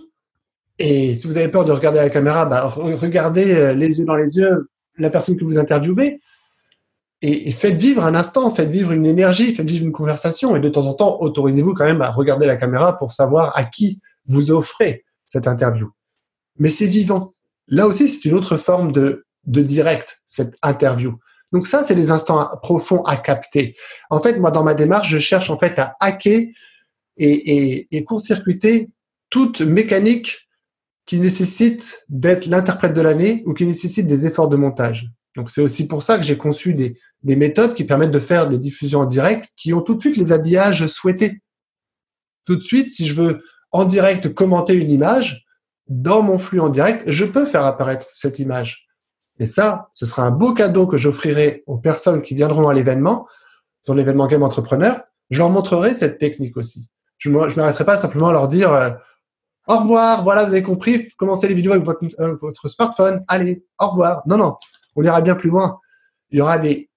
[0.79, 4.15] Et si vous avez peur de regarder la caméra, bah, regardez euh, les yeux dans
[4.15, 6.19] les yeux la personne que vous interviewez
[7.21, 10.55] et, faites vivre un instant, faites vivre une énergie, faites vivre une conversation.
[10.55, 13.65] Et de temps en temps, autorisez-vous quand même à regarder la caméra pour savoir à
[13.65, 15.91] qui vous offrez cette interview.
[16.57, 17.35] Mais c'est vivant.
[17.67, 21.19] Là aussi, c'est une autre forme de direct, cette interview.
[21.51, 23.75] Donc ça, c'est des instants profonds à capter.
[24.09, 26.47] En fait, moi, dans ma démarche, je cherche en fait à hacker
[27.17, 28.89] et, court-circuiter
[29.29, 30.49] toute mécanique
[31.05, 35.07] qui nécessite d'être l'interprète de l'année ou qui nécessite des efforts de montage.
[35.35, 38.57] Donc c'est aussi pour ça que j'ai conçu des, méthodes qui permettent de faire des
[38.57, 41.41] diffusions en direct qui ont tout de suite les habillages souhaités.
[42.45, 45.43] Tout de suite, si je veux en direct commenter une image,
[45.87, 48.84] dans mon flux en direct, je peux faire apparaître cette image.
[49.39, 53.27] Et ça, ce sera un beau cadeau que j'offrirai aux personnes qui viendront à l'événement,
[53.85, 55.01] dans l'événement Game Entrepreneur.
[55.29, 56.89] Je leur montrerai cette technique aussi.
[57.17, 58.91] Je ne m'arrêterai pas simplement à leur dire euh,
[59.67, 63.65] au revoir, voilà, vous avez compris, commencez les vidéos avec votre, euh, votre, smartphone, allez,
[63.79, 64.21] au revoir.
[64.27, 64.55] Non, non,
[64.95, 65.79] on ira bien plus loin.
[66.29, 66.89] Il y aura des,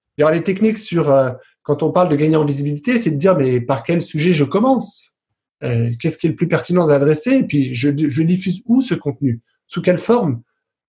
[0.45, 1.31] techniques sur, euh,
[1.63, 4.45] quand on parle de gagner en visibilité, c'est de dire, mais par quel sujet je
[4.45, 5.15] commence?
[5.61, 7.33] Qu'est-ce qui est le plus pertinent à adresser?
[7.33, 9.43] Et puis, je diffuse où ce contenu?
[9.67, 10.43] Sous quelle forme?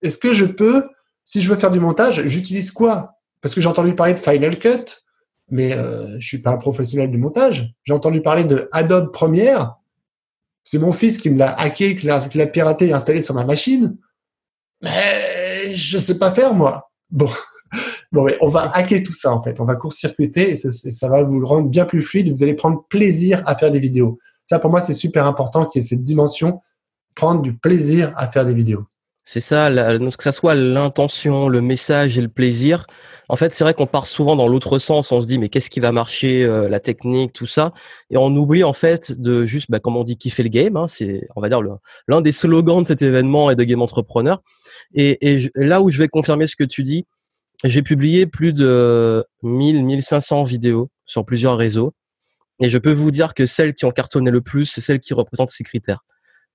[0.03, 0.87] Est-ce que je peux,
[1.29, 3.19] si je veux faire du montage, j'utilise quoi?
[3.39, 5.03] Parce que j'ai entendu parler de Final Cut,
[5.51, 7.71] mais euh, je suis pas un professionnel du montage.
[7.83, 9.75] J'ai entendu parler de Adobe Premiere,
[10.63, 13.95] c'est mon fils qui me l'a hacké, qui l'a piraté et installé sur ma machine.
[14.81, 16.89] Mais je sais pas faire, moi.
[17.11, 17.29] Bon.
[18.11, 19.59] Bon, on va hacker tout ça, en fait.
[19.59, 22.35] On va court-circuiter et ça, va vous rendre bien plus fluide.
[22.35, 24.17] Vous allez prendre plaisir à faire des vidéos.
[24.45, 26.63] Ça, pour moi, c'est super important qu'il y ait cette dimension,
[27.13, 28.87] prendre du plaisir à faire des vidéos.
[29.31, 32.87] C'est ça, que ça soit l'intention, le message et le plaisir.
[33.27, 35.11] En fait, c'est vrai qu'on part souvent dans l'autre sens.
[35.11, 37.71] On se dit, mais qu'est-ce qui va marcher, euh, la technique, tout ça,
[38.09, 40.75] et on oublie en fait de juste, bah, comme on dit, kiffer le game.
[40.77, 41.61] Hein, c'est, on va dire,
[42.07, 44.41] l'un des slogans de cet événement et de Game Entrepreneur.
[44.95, 47.05] Et, là où je vais confirmer ce que tu dis,
[47.63, 51.93] j'ai publié plus de 1000, 1500 vidéos sur plusieurs réseaux,
[52.59, 55.13] et je peux vous dire que celles qui ont cartonné le plus, c'est celles qui
[55.13, 56.03] représentent ces critères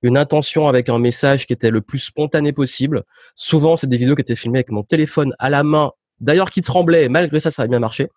[0.05, 3.05] une intention avec un message qui était le plus spontané possible.
[3.35, 6.61] Souvent, c'est des vidéos qui étaient filmées avec mon téléphone à la main, d'ailleurs qui
[6.61, 8.09] tremblait, malgré ça, ça a bien marché.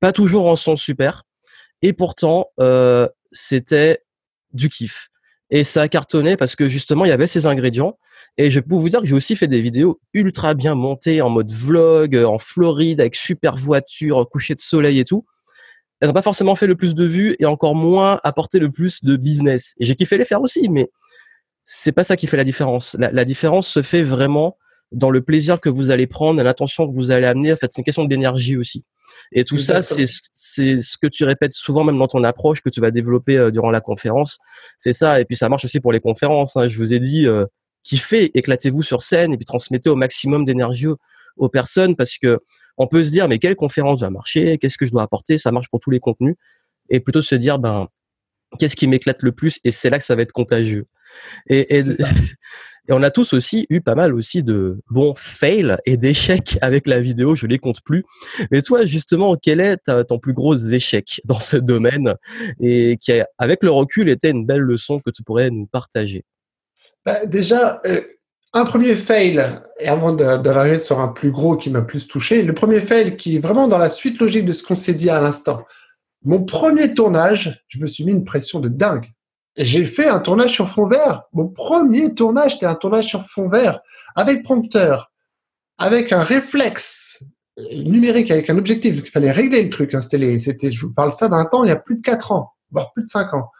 [0.00, 1.22] Pas toujours en son super.
[1.80, 4.00] Et pourtant, euh, c'était
[4.52, 5.10] du kiff.
[5.50, 7.98] Et ça a cartonné parce que justement, il y avait ces ingrédients.
[8.36, 11.30] Et je peux vous dire que j'ai aussi fait des vidéos ultra bien montées en
[11.30, 15.24] mode vlog, en Floride, avec super voiture, coucher de soleil et tout.
[16.00, 19.02] Elles n'ont pas forcément fait le plus de vues et encore moins apporté le plus
[19.04, 19.74] de business.
[19.80, 20.90] Et j'ai kiffé les faire aussi, mais
[21.70, 22.96] c'est pas ça qui fait la différence.
[22.98, 24.56] La, différence se fait vraiment
[24.90, 27.52] dans le plaisir que vous allez prendre, l'attention que vous allez amener.
[27.52, 28.86] En fait, c'est une question d'énergie aussi.
[29.32, 32.70] Et tout ça, c'est c'est ce que tu répètes souvent même dans ton approche que
[32.70, 34.38] tu vas développer euh, durant la conférence.
[34.78, 35.20] C'est ça.
[35.20, 36.56] Et puis ça marche aussi pour les conférences.
[36.56, 36.68] Hein.
[36.68, 37.44] Je vous ai dit, euh,
[37.82, 40.86] kiffez, éclatez-vous sur scène et puis transmettez au maximum d'énergie
[41.36, 42.38] aux, personnes parce que
[42.78, 44.56] on peut se dire mais quelle conférence va marcher?
[44.56, 45.36] Qu'est-ce que je dois apporter?
[45.36, 46.36] Ça marche pour tous les contenus.
[46.88, 47.88] Et plutôt se dire ben
[48.58, 50.86] qu'est-ce qui m'éclate le plus Et c'est là que ça va être contagieux.
[51.48, 51.84] Et, et,
[52.90, 57.00] on a tous aussi eu pas mal aussi de bons fails et d'échecs avec la
[57.00, 58.04] vidéo, je les compte plus.
[58.50, 62.14] Mais toi, justement, quel est ton plus gros échec dans ce domaine
[62.60, 66.24] et qui, avec le recul, était une belle leçon que tu pourrais nous partager?
[67.04, 68.02] Bah, Déjà, euh,
[68.54, 69.44] un premier fail,
[69.78, 73.36] et avant d'arriver sur un plus gros qui m'a plus touché, le premier fail qui
[73.36, 75.64] est vraiment dans la suite logique de ce qu'on s'est dit à l'instant.
[76.24, 79.10] Mon premier tournage, je me suis mis une pression de dingue
[79.58, 81.24] j'ai fait un tournage sur fond vert.
[81.32, 83.80] Mon premier tournage, c'était un tournage sur fond vert,
[84.14, 85.12] avec prompteur,
[85.78, 87.22] avec un réflexe
[87.72, 89.00] numérique, avec un objectif.
[89.04, 89.94] il fallait régler le truc.
[89.94, 90.00] Hein.
[90.00, 92.92] C'était, je vous parle ça d'un temps, il y a plus de 4 ans, voire
[92.92, 93.50] plus de 5 ans.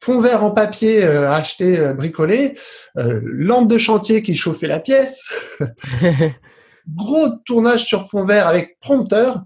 [0.00, 2.56] Fond vert en papier euh, acheté, euh, bricolé,
[2.98, 5.34] euh, lampe de chantier qui chauffait la pièce,
[6.94, 9.42] gros tournage sur fond vert avec prompteur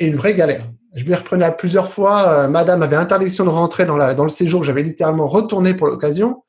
[0.00, 2.28] et une vraie galère je m'y reprenais à plusieurs fois.
[2.28, 4.64] Euh, madame avait interdiction de rentrer dans, la, dans le séjour.
[4.64, 6.42] J'avais littéralement retourné pour l'occasion.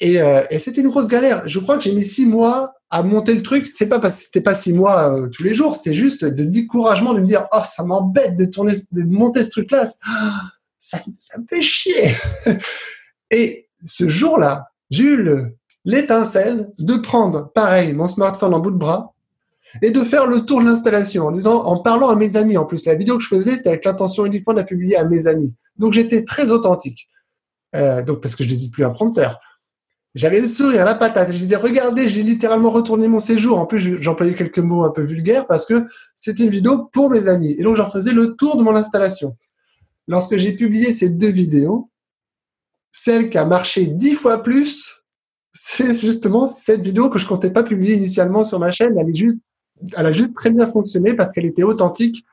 [0.00, 1.46] Et, euh, et c'était une grosse galère.
[1.46, 3.66] Je crois que j'ai mis six mois à monter le truc.
[3.66, 5.76] C'est pas parce que c'était pas six mois euh, tous les jours.
[5.76, 9.50] C'était juste de découragement de me dire, oh, ça m'embête de tourner, de monter ce
[9.50, 9.86] truc-là.
[10.76, 12.10] Ça, ça me fait chier.
[13.30, 15.54] et ce jour-là, j'ai eu
[15.86, 19.13] l'étincelle de prendre, pareil, mon smartphone en bout de bras,
[19.82, 22.56] et de faire le tour de l'installation en disant, en parlant à mes amis.
[22.56, 25.04] En plus, la vidéo que je faisais, c'était avec l'intention uniquement de la publier à
[25.04, 25.54] mes amis.
[25.76, 27.08] Donc, j'étais très authentique.
[27.74, 29.40] Euh, donc, parce que je n'hésite plus un prompteur.
[30.14, 31.32] J'avais le sourire la patate.
[31.32, 33.58] Je disais, regardez, j'ai littéralement retourné mon séjour.
[33.58, 37.26] En plus, j'employais quelques mots un peu vulgaires parce que c'était une vidéo pour mes
[37.26, 37.56] amis.
[37.58, 39.36] Et donc, j'en faisais le tour de mon installation.
[40.06, 41.90] lorsque j'ai publié ces deux vidéos,
[42.92, 45.04] celle qui a marché dix fois plus,
[45.52, 48.96] c'est justement cette vidéo que je comptais pas publier initialement sur ma chaîne.
[48.96, 49.40] Elle, est juste,
[49.96, 52.24] elle a juste très bien fonctionné parce qu'elle était authentique,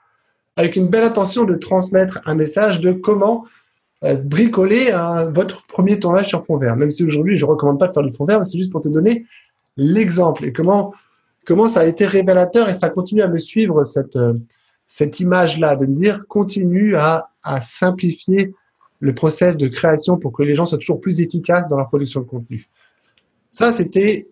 [0.55, 3.45] avec une belle intention de transmettre un message de comment
[4.03, 4.91] euh, bricoler
[5.29, 6.75] votre premier tournage sur fond vert.
[6.75, 8.71] Même si aujourd'hui, je ne recommande pas de faire du fond vert, mais c'est juste
[8.71, 9.25] pour te donner
[9.77, 10.93] l'exemple et comment,
[11.45, 14.33] comment ça a été révélateur et ça continue à me suivre cette, euh,
[14.87, 18.53] cette image-là, de me dire continue à, à simplifier
[18.99, 22.21] le process de création pour que les gens soient toujours plus efficaces dans leur production
[22.21, 22.69] de contenu.
[23.49, 24.27] Ça, c'était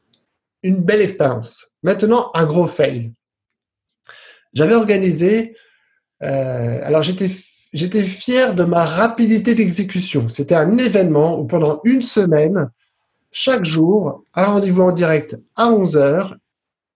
[0.63, 1.72] une belle expérience.
[1.84, 3.13] Maintenant, un gros fail.
[4.54, 5.56] J'avais organisé,
[6.24, 10.30] euh, alors j'étais fier de ma rapidité d'exécution.
[10.30, 12.69] C'était un événement où pendant une semaine,
[13.32, 16.36] chaque jour, un rendez-vous en direct à 11 heures,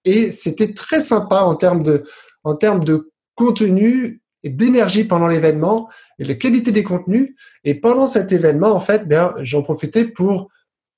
[0.05, 2.03] et c'était très sympa en termes de,
[2.43, 7.35] en termes de contenu et d'énergie pendant l'événement et la qualité des contenus.
[7.63, 10.49] Et pendant cet événement, en fait, bien, j'en profitais pour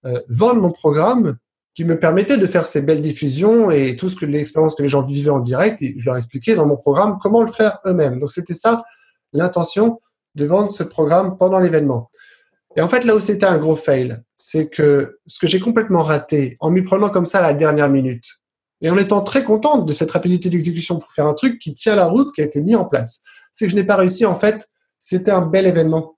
[0.06, 1.38] euh, vendre mon programme
[1.76, 4.90] qui me permettait de faire ces belles diffusions et tout ce que l'expérience que les
[4.90, 5.82] gens vivaient en direct.
[5.82, 8.20] Et je leur expliquais dans mon programme comment le faire eux-mêmes.
[8.20, 8.84] Donc c'était ça
[9.34, 10.02] l'intention
[10.36, 12.10] de vendre ce programme pendant l'événement.
[12.78, 16.02] Et en fait, là où c'était un gros fail, c'est que ce que j'ai complètement
[16.02, 18.26] raté en m'y prenant comme ça à la dernière minute,
[18.82, 21.96] et en étant très contente de cette rapidité d'exécution pour faire un truc qui tient
[21.96, 23.22] la route, qui a été mis en place,
[23.54, 26.18] c'est que je n'ai pas réussi, en fait, c'était un bel événement,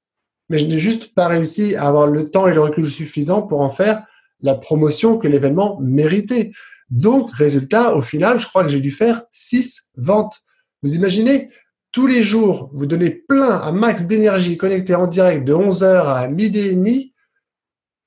[0.50, 3.62] mais je n'ai juste pas réussi à avoir le temps et le recul suffisant pour
[3.62, 4.04] en faire
[4.42, 6.52] la promotion que l'événement méritait.
[6.90, 10.42] Donc, résultat, au final, je crois que j'ai dû faire six ventes.
[10.82, 11.50] Vous imaginez
[11.92, 16.28] tous les jours, vous donnez plein, un max d'énergie connecté en direct de 11h à
[16.28, 17.14] midi et demi,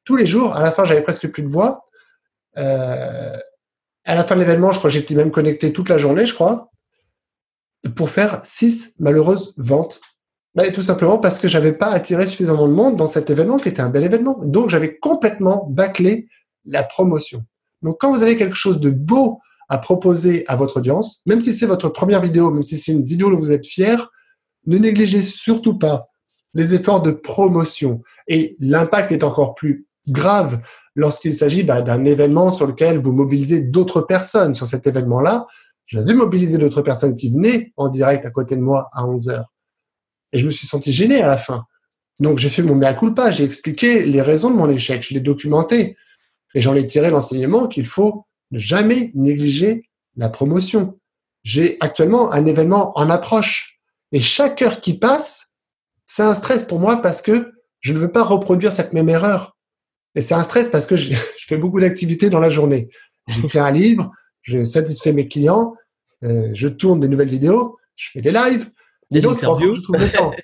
[0.04, 0.54] tous les jours.
[0.54, 1.84] À la fin, j'avais presque plus de voix.
[2.56, 3.36] Euh,
[4.04, 6.34] à la fin de l'événement, je crois que j'étais même connecté toute la journée, je
[6.34, 6.70] crois,
[7.96, 10.00] pour faire six malheureuses ventes.
[10.54, 13.68] Mais tout simplement parce que j'avais pas attiré suffisamment de monde dans cet événement qui
[13.68, 14.38] était un bel événement.
[14.42, 16.28] Donc, j'avais complètement bâclé
[16.64, 17.44] la promotion.
[17.82, 21.52] Donc, quand vous avez quelque chose de beau à proposer à votre audience, même si
[21.52, 24.10] c'est votre première vidéo, même si c'est une vidéo dont vous êtes fier,
[24.66, 26.10] ne négligez surtout pas
[26.54, 28.02] les efforts de promotion.
[28.26, 30.60] Et l'impact est encore plus grave
[30.96, 34.56] lorsqu'il s'agit bah, d'un événement sur lequel vous mobilisez d'autres personnes.
[34.56, 35.46] Sur cet événement-là,
[35.86, 39.52] j'avais mobilisé d'autres personnes qui venaient en direct à côté de moi à 11 heures.
[40.32, 41.66] Et je me suis senti gêné à la fin.
[42.18, 45.20] Donc j'ai fait mon mea culpa, j'ai expliqué les raisons de mon échec, je l'ai
[45.20, 45.96] documenté.
[46.54, 50.98] Et j'en ai tiré l'enseignement qu'il faut ne jamais négliger la promotion.
[51.42, 53.78] J'ai actuellement un événement en approche.
[54.12, 55.54] Et chaque heure qui passe,
[56.06, 59.56] c'est un stress pour moi parce que je ne veux pas reproduire cette même erreur.
[60.14, 61.14] Et c'est un stress parce que je,
[61.46, 62.90] fais beaucoup d'activités dans la journée.
[63.28, 64.10] J'écris un livre,
[64.42, 65.74] je satisfais mes clients,
[66.24, 68.70] euh, je tourne des nouvelles vidéos, je fais des lives.
[69.10, 69.74] Des interviews.
[69.74, 70.32] je trouve le temps.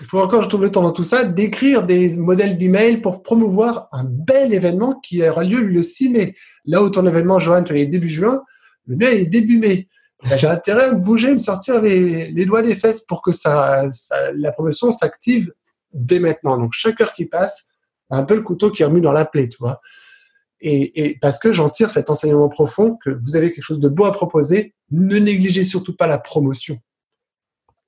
[0.00, 3.22] Il faut encore, je trouve le temps dans tout ça, d'écrire des modèles d'email pour
[3.22, 6.34] promouvoir un bel événement qui aura lieu le 6 mai.
[6.64, 8.42] Là où ton événement, Johan, tu es début juin,
[8.86, 9.88] le mien est début mai.
[10.36, 13.88] J'ai intérêt à me bouger, me sortir les, les doigts des fesses pour que ça,
[13.90, 15.52] ça la promotion s'active
[15.92, 16.58] dès maintenant.
[16.58, 17.68] Donc, chaque heure qui passe,
[18.10, 19.80] un peu le couteau qui est remis dans la plaie, tu vois.
[20.60, 23.88] Et, et parce que j'en tire cet enseignement profond que vous avez quelque chose de
[23.88, 26.78] beau à proposer, ne négligez surtout pas la promotion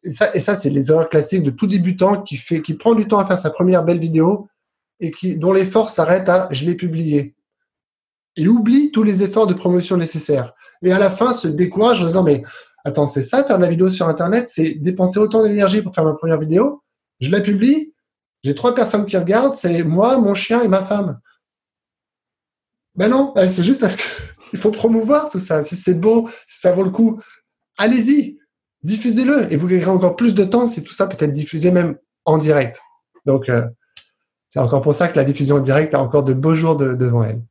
[0.04, 3.08] et ça, et c'est les erreurs classiques de tout débutant qui, fait, qui prend du
[3.08, 4.48] temps à faire sa première belle vidéo
[5.00, 7.34] et qui, dont l'effort s'arrête à je l'ai publié.
[8.36, 10.52] Il oublie tous les efforts de promotion nécessaires.
[10.82, 12.42] Et à la fin, se décourage en disant Mais
[12.84, 16.04] attends, c'est ça faire de la vidéo sur Internet C'est dépenser autant d'énergie pour faire
[16.04, 16.82] ma première vidéo?
[17.20, 17.94] Je la publie
[18.42, 21.18] J'ai trois personnes qui regardent c'est moi, mon chien et ma femme.
[22.94, 25.62] Ben non, ben c'est juste parce qu'il faut promouvoir tout ça.
[25.62, 27.20] Si c'est beau, si ça vaut le coup,
[27.78, 28.38] allez-y
[28.84, 31.96] diffusez-le et vous gagnerez encore plus de temps si tout ça peut être diffusé même
[32.24, 32.80] en direct.
[33.26, 33.66] Donc, euh,
[34.48, 37.24] c'est encore pour ça que la diffusion en direct a encore de beaux jours devant
[37.24, 37.42] elle.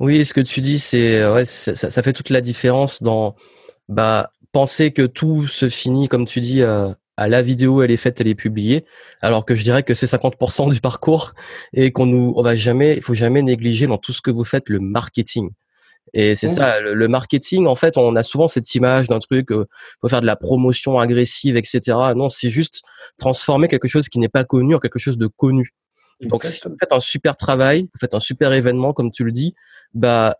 [0.00, 3.36] Oui, ce que tu dis, c'est ouais, ça, fait toute la différence dans
[3.88, 7.96] bah, penser que tout se finit, comme tu dis, euh, à la vidéo, elle est
[7.96, 8.84] faite, elle est publiée,
[9.20, 11.34] alors que je dirais que c'est 50% du parcours
[11.72, 14.68] et qu'on nous, va jamais, il faut jamais négliger dans tout ce que vous faites
[14.68, 15.50] le marketing.
[16.14, 19.66] Et c'est ça, le, marketing, en fait, on a souvent cette image d'un truc, euh,
[20.00, 21.80] faut faire de la promotion agressive, etc.
[22.14, 22.82] Non, c'est juste
[23.16, 25.70] transformer quelque chose qui n'est pas connu en quelque chose de connu.
[26.20, 29.32] Donc, si vous faites un super travail, vous faites un super événement, comme tu le
[29.32, 29.54] dis,
[29.94, 30.36] bah,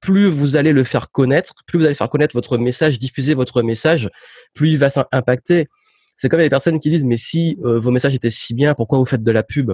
[0.00, 3.62] plus vous allez le faire connaître, plus vous allez faire connaître votre message, diffuser votre
[3.62, 4.10] message,
[4.54, 5.68] plus il va s'impacter.
[6.16, 8.98] C'est comme les personnes qui disent, mais si euh, vos messages étaient si bien, pourquoi
[8.98, 9.72] vous faites de la pub?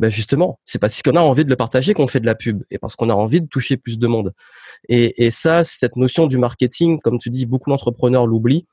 [0.00, 2.64] Ben justement, c'est parce qu'on a envie de le partager qu'on fait de la pub
[2.70, 4.32] et parce qu'on a envie de toucher plus de monde.
[4.88, 8.66] Et, et ça, cette notion du marketing, comme tu dis, beaucoup d'entrepreneurs l'oublient.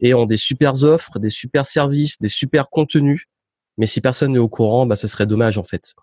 [0.00, 3.24] et ont des super offres, des super services, des super contenus.
[3.78, 5.94] Mais si personne n'est au courant, bah, ce serait dommage en fait.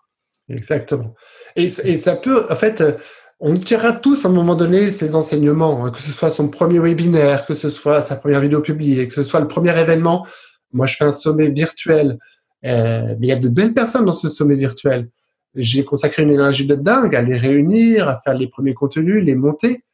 [0.48, 1.14] Exactement.
[1.56, 2.92] Et, et ça peut, en fait, euh,
[3.40, 6.78] on tirera tous à un moment donné ces enseignements, hein, que ce soit son premier
[6.78, 10.26] webinaire, que ce soit sa première vidéo publiée, que ce soit le premier événement.
[10.72, 12.18] Moi, je fais un sommet virtuel,
[12.62, 15.08] mais il y a de belles personnes dans ce sommet virtuel.
[15.54, 19.34] J'ai consacré une énergie de dingue à les réunir, à faire les premiers contenus, les
[19.34, 19.84] monter.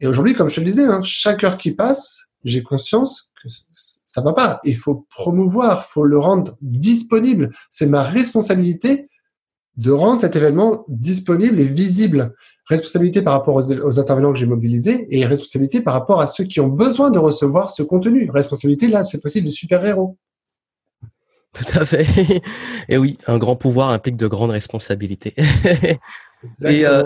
[0.00, 3.48] Et aujourd'hui, comme je te le disais, hein, chaque heure qui passe, j'ai conscience que
[3.48, 4.60] ça va pas.
[4.64, 7.50] Il faut promouvoir, faut le rendre disponible.
[7.68, 9.08] C'est ma responsabilité
[9.76, 12.34] de rendre cet événement disponible et visible.
[12.66, 16.60] Responsabilité par rapport aux, intervenants que j'ai mobilisés et responsabilité par rapport à ceux qui
[16.60, 18.30] ont besoin de recevoir ce contenu.
[18.30, 20.16] Responsabilité, là, cette fois-ci, de super-héros.
[21.54, 22.06] Tout à fait.
[22.88, 25.34] Et oui, un grand pouvoir implique de grandes responsabilités.
[26.64, 27.04] Euh,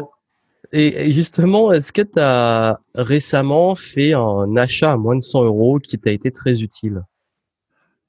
[0.71, 5.81] et, justement, est-ce que tu as récemment fait un achat à moins de 100 euros
[5.81, 7.03] qui t'a été très utile?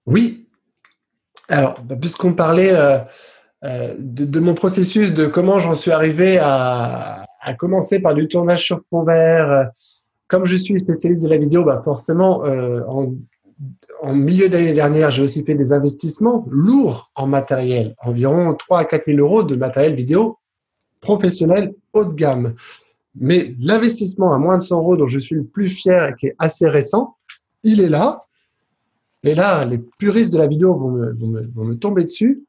[0.06, 0.48] Oui.
[1.50, 3.00] Alors, puisqu'on parlait euh,
[3.63, 7.26] euh, de, mon processus, de comment j'en suis arrivé à,
[7.58, 9.69] commencer par du tournage sur fond vert.
[10.28, 12.82] Comme je suis spécialiste de la vidéo, bah forcément, euh,
[14.02, 18.86] en, milieu d'année dernière, j'ai aussi fait des investissements lourds en matériel, environ 3 à
[18.86, 20.38] 4 000 euros de matériel vidéo
[21.02, 22.56] professionnel haut de gamme.
[23.16, 26.28] Mais l'investissement à moins de 100 euros dont je suis le plus fier et qui
[26.28, 27.16] est assez récent,
[27.64, 28.22] il est là.
[29.24, 32.44] Et là, les puristes de la vidéo vont me tomber dessus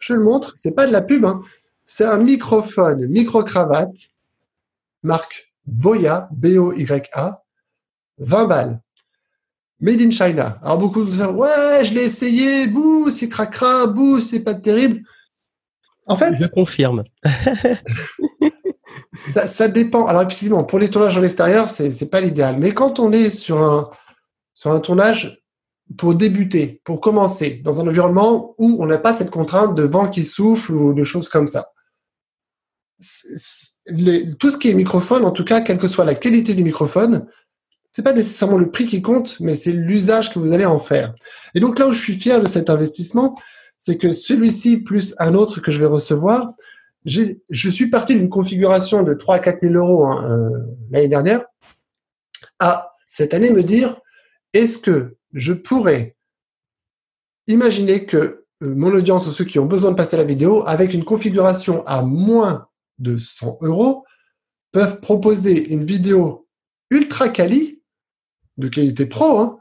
[0.00, 1.42] je le montre, c'est pas de la pub, hein.
[1.86, 4.08] c'est un microphone, micro-cravate,
[5.02, 7.44] marque Boya, B-O-Y-A,
[8.18, 8.80] 20 balles.
[9.80, 10.58] Made in China.
[10.62, 15.02] Alors beaucoup de gens ouais, je l'ai essayé, bouh, c'est cracra, bouh, c'est pas terrible.
[16.06, 17.04] En fait, je confirme.
[19.12, 20.06] ça, ça, dépend.
[20.06, 22.58] Alors effectivement, pour les tournages en extérieur, c'est c'est pas l'idéal.
[22.58, 23.90] Mais quand on est sur un
[24.54, 25.40] sur un tournage
[25.96, 30.08] pour débuter, pour commencer, dans un environnement où on n'a pas cette contrainte de vent
[30.08, 31.72] qui souffle ou de choses comme ça.
[34.38, 37.26] tout ce qui est microphone, en tout cas, quelle que soit la qualité du microphone,
[37.92, 41.14] c'est pas nécessairement le prix qui compte, mais c'est l'usage que vous allez en faire.
[41.54, 43.36] Et donc là où je suis fier de cet investissement,
[43.78, 46.52] c'est que celui-ci plus un autre que je vais recevoir,
[47.04, 50.50] je suis parti d'une configuration de 3 à 4 000 euros hein, euh,
[50.90, 51.44] l'année dernière
[52.58, 53.98] à cette année me dire
[54.52, 56.16] est-ce que je pourrais
[57.46, 58.16] imaginer que
[58.62, 61.84] euh, mon audience ou ceux qui ont besoin de passer la vidéo, avec une configuration
[61.86, 62.66] à moins
[62.98, 64.04] de 100 euros,
[64.72, 66.46] peuvent proposer une vidéo
[66.90, 67.79] ultra quali,
[68.60, 69.58] de qualité pro, hein,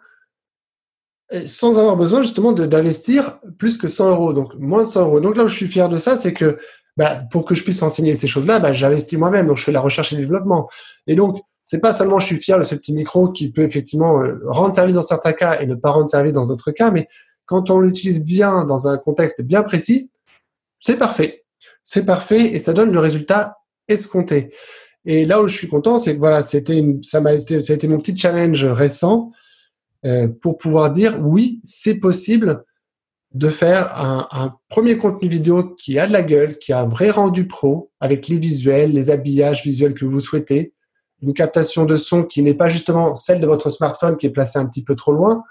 [1.45, 5.19] sans avoir besoin justement d'investir plus que 100 euros, donc moins de 100 euros.
[5.19, 6.57] Donc là où je suis fier de ça, c'est que
[6.97, 9.81] bah, pour que je puisse enseigner ces choses-là, bah, j'investis moi-même, donc je fais la
[9.81, 10.69] recherche et le développement.
[11.07, 14.21] Et donc, c'est pas seulement je suis fier de ce petit micro qui peut effectivement
[14.21, 17.07] euh, rendre service dans certains cas et ne pas rendre service dans d'autres cas, mais
[17.45, 20.09] quand on l'utilise bien dans un contexte bien précis,
[20.79, 21.45] c'est parfait.
[21.83, 23.57] C'est parfait et ça donne le résultat
[23.88, 24.53] escompté.
[25.05, 27.75] Et là où je suis content, c'est que voilà, c'était ça m'a été, ça a
[27.75, 29.31] été mon petit challenge récent
[30.05, 32.63] euh, pour pouvoir dire oui, c'est possible
[33.33, 37.12] de faire un, premier contenu vidéo qui a de la gueule, qui a un vrai
[37.12, 40.73] rendu pro avec les visuels, les habillages visuels que vous souhaitez,
[41.21, 44.57] une captation de son qui n'est pas justement celle de votre smartphone qui est placée
[44.57, 45.43] un petit peu trop loin,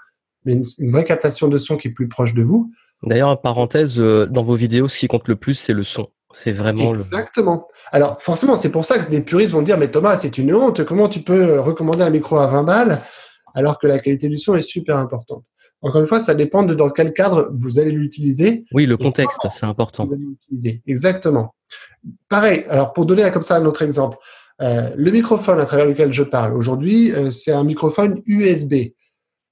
[0.43, 2.71] mais une, vraie captation de son qui est plus proche de vous.
[3.03, 6.09] D'ailleurs, en parenthèse, euh, dans vos vidéos, ce qui compte le plus, c'est le son.
[6.31, 7.67] C'est vraiment Exactement.
[7.91, 10.83] Alors, forcément, c'est pour ça que des puristes vont dire, mais Thomas, c'est une honte.
[10.85, 13.01] Comment tu peux recommander un micro à 20 balles
[13.55, 15.45] alors que la qualité du son est super importante?
[15.81, 18.65] Encore une fois, ça dépend de dans quel cadre vous allez l'utiliser.
[18.73, 20.05] Oui, le contexte, c'est important.
[20.05, 20.81] Vous allez l'utiliser.
[20.87, 21.55] Exactement.
[22.27, 22.65] Pareil.
[22.69, 24.17] Alors, pour donner comme ça un autre exemple,
[24.61, 28.91] euh, le microphone à travers lequel je parle aujourd'hui, euh, c'est un microphone USB.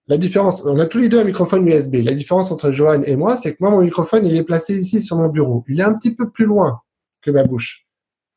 [0.09, 1.95] La différence, on a tous les deux un microphone USB.
[1.95, 5.01] La différence entre Johan et moi, c'est que moi, mon microphone, il est placé ici
[5.01, 5.65] sur mon bureau.
[5.67, 6.81] Il est un petit peu plus loin
[7.21, 7.85] que ma bouche.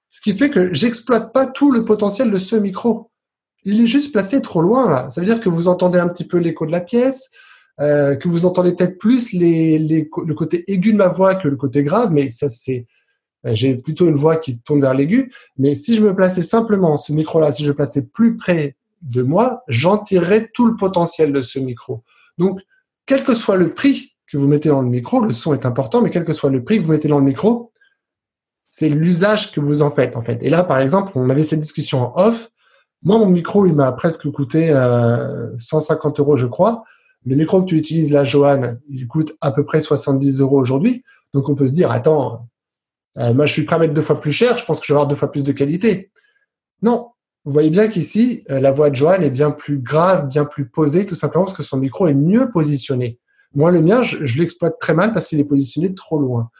[0.09, 3.11] Ce qui fait que j'exploite pas tout le potentiel de ce micro.
[3.63, 5.11] Il est juste placé trop loin, là.
[5.11, 7.31] Ça veut dire que vous entendez un petit peu l'écho de la pièce,
[7.81, 11.57] euh, que vous entendez peut-être plus les, le côté aigu de ma voix que le
[11.57, 12.87] côté grave, mais ça, c'est,
[13.47, 15.33] euh, j'ai plutôt une voix qui tourne vers l'aigu.
[15.57, 19.23] Mais si je me plaçais simplement ce micro-là, si je le plaçais plus près de
[19.23, 22.05] moi, j'en tirerais tout le potentiel de ce micro.
[22.39, 22.61] Donc,
[23.07, 26.01] quel que soit le prix que vous mettez dans le micro, le son est important,
[26.03, 27.73] mais quel que soit le prix que vous mettez dans le micro,
[28.71, 30.39] c'est l'usage que vous en faites, en fait.
[30.43, 32.51] Et là, par exemple, on avait cette discussion en off.
[33.03, 36.85] Moi, mon micro, il m'a presque coûté euh, 150 euros, je crois.
[37.27, 41.03] Le micro que tu utilises là, Johan, il coûte à peu près 70 euros aujourd'hui.
[41.35, 42.49] Donc, on peut se dire, attends,
[43.19, 44.93] euh, moi, je suis prêt à mettre deux fois plus cher, je pense que je
[44.93, 46.13] vais avoir deux fois plus de qualité.
[46.83, 47.11] Non,
[47.45, 50.69] Vous voyez bien qu'ici, euh, la voix de Joanne est bien plus grave, bien plus
[50.69, 53.19] posée, tout simplement parce que son micro est mieux positionné.
[53.55, 56.51] Moi, le mien, je, l'exploite très mal parce qu'il est positionné trop loin.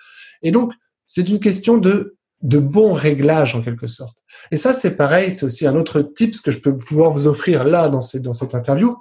[0.43, 0.73] Et donc,
[1.05, 4.19] c'est une question de, de bon réglage, en quelque sorte.
[4.51, 7.65] Et ça, c'est pareil, c'est aussi un autre tips que je peux pouvoir vous offrir
[7.65, 8.97] là, dans, cette interview.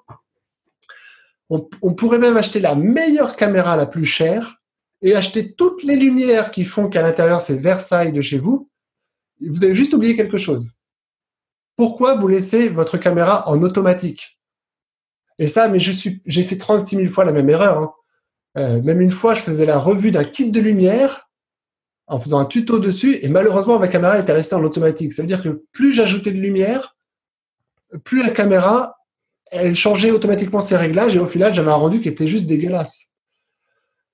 [1.50, 4.58] On pourrait même acheter la meilleure caméra la plus chère
[5.02, 8.70] et acheter toutes les lumières qui font qu'à l'intérieur, c'est Versailles de chez vous.
[9.42, 10.74] Vous avez juste oublié quelque chose
[11.80, 14.38] pourquoi vous laissez votre caméra en automatique?
[15.38, 17.78] Et ça, mais j'ai fait 36 000 fois la même erreur.
[17.78, 17.94] Hein.
[18.58, 21.30] Euh, même une fois, je faisais la revue d'un kit de lumière
[22.08, 25.14] en faisant un tuto dessus, et malheureusement, ma caméra était restée en automatique.
[25.14, 26.98] Ça veut dire que plus j'ajoutais de lumière,
[28.04, 28.98] plus la caméra,
[29.50, 33.09] elle changeait automatiquement ses réglages, et au final, j'avais un rendu qui était juste dégueulasse.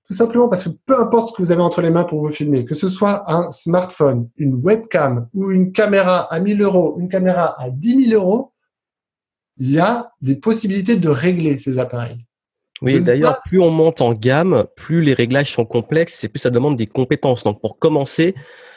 [0.07, 2.29] Tout simplement parce que peu importe ce que vous avez entre les mains pour vous
[2.29, 7.09] filmer, que ce soit un smartphone, une webcam ou une caméra à 1000 euros, une
[7.09, 8.53] caméra à 10 000 euros,
[9.57, 12.25] il y a des possibilités de régler ces appareils.
[12.81, 16.49] Oui, d'ailleurs, plus on monte en gamme, plus les réglages sont complexes et plus ça
[16.49, 17.43] demande des compétences.
[17.43, 18.35] Donc, pour commencer,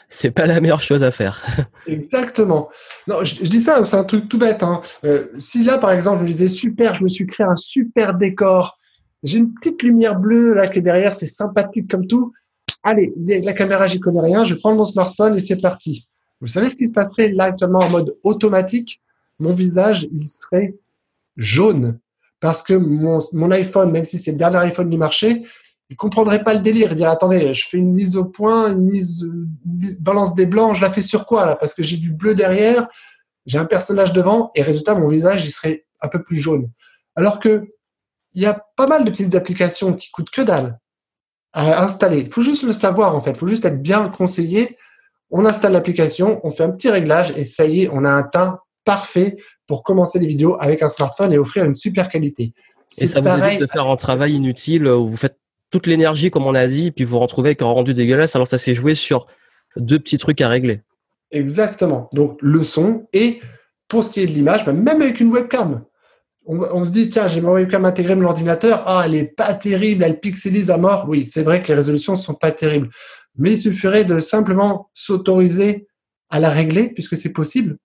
[0.08, 1.44] c'est pas la meilleure chose à faire.
[1.86, 2.70] Exactement.
[3.06, 4.62] Non, je, dis ça, c'est un truc tout bête.
[4.62, 4.80] Hein.
[5.04, 8.77] Euh, si là, par exemple, je disais super, je me suis créé un super décor
[9.22, 12.32] j'ai une petite lumière bleue là qui est derrière, c'est sympathique comme tout.
[12.82, 16.08] Allez, la caméra, j'y connais rien, je prends mon smartphone et c'est parti.
[16.40, 19.00] Vous savez ce qui se passerait là actuellement en mode automatique?
[19.40, 20.74] Mon visage, il serait
[21.36, 21.98] jaune
[22.40, 25.44] parce que mon, iPhone, même si c'est le dernier iPhone du marché,
[25.90, 26.92] il comprendrait pas le délire.
[26.92, 29.28] Il dirait attendez, je fais une mise au point, une mise,
[30.00, 31.56] balance des blancs, je la fais sur quoi là?
[31.56, 32.88] Parce que j'ai du bleu derrière,
[33.46, 36.70] j'ai un personnage devant et résultat mon visage il serait un peu plus jaune.
[37.16, 37.66] Alors que
[38.39, 40.78] il y a pas mal de petites applications qui coûtent que dalle
[41.53, 42.20] à installer.
[42.20, 44.78] Il faut juste le savoir en fait, il faut juste être bien conseillé.
[45.32, 48.22] On installe l'application, on fait un petit réglage et ça y est, on a un
[48.22, 49.34] teint parfait
[49.66, 52.53] pour commencer des vidéos avec un smartphone et offrir une super qualité.
[52.99, 55.36] Et ça vous évite de faire un travail inutile où vous faites
[55.72, 58.36] toute l'énergie comme on a dit, puis vous vous retrouvez avec un rendu dégueulasse.
[58.36, 59.26] Alors ça s'est joué sur
[59.74, 60.82] deux petits trucs à régler.
[61.32, 62.09] Exactement.
[62.12, 63.41] Donc le son et
[63.89, 65.82] pour ce qui est de l'image, bah, même avec une webcam,
[66.49, 70.03] on, se dit, tiens, j'ai ma webcam intégrée dans l'ordinateur, ah, elle est pas terrible,
[70.03, 71.05] elle pixelise à mort.
[71.07, 72.88] Oui, c'est vrai que les résolutions sont pas terribles.
[73.36, 75.86] Mais il suffirait de simplement s'autoriser
[76.30, 77.76] à la régler, puisque c'est possible.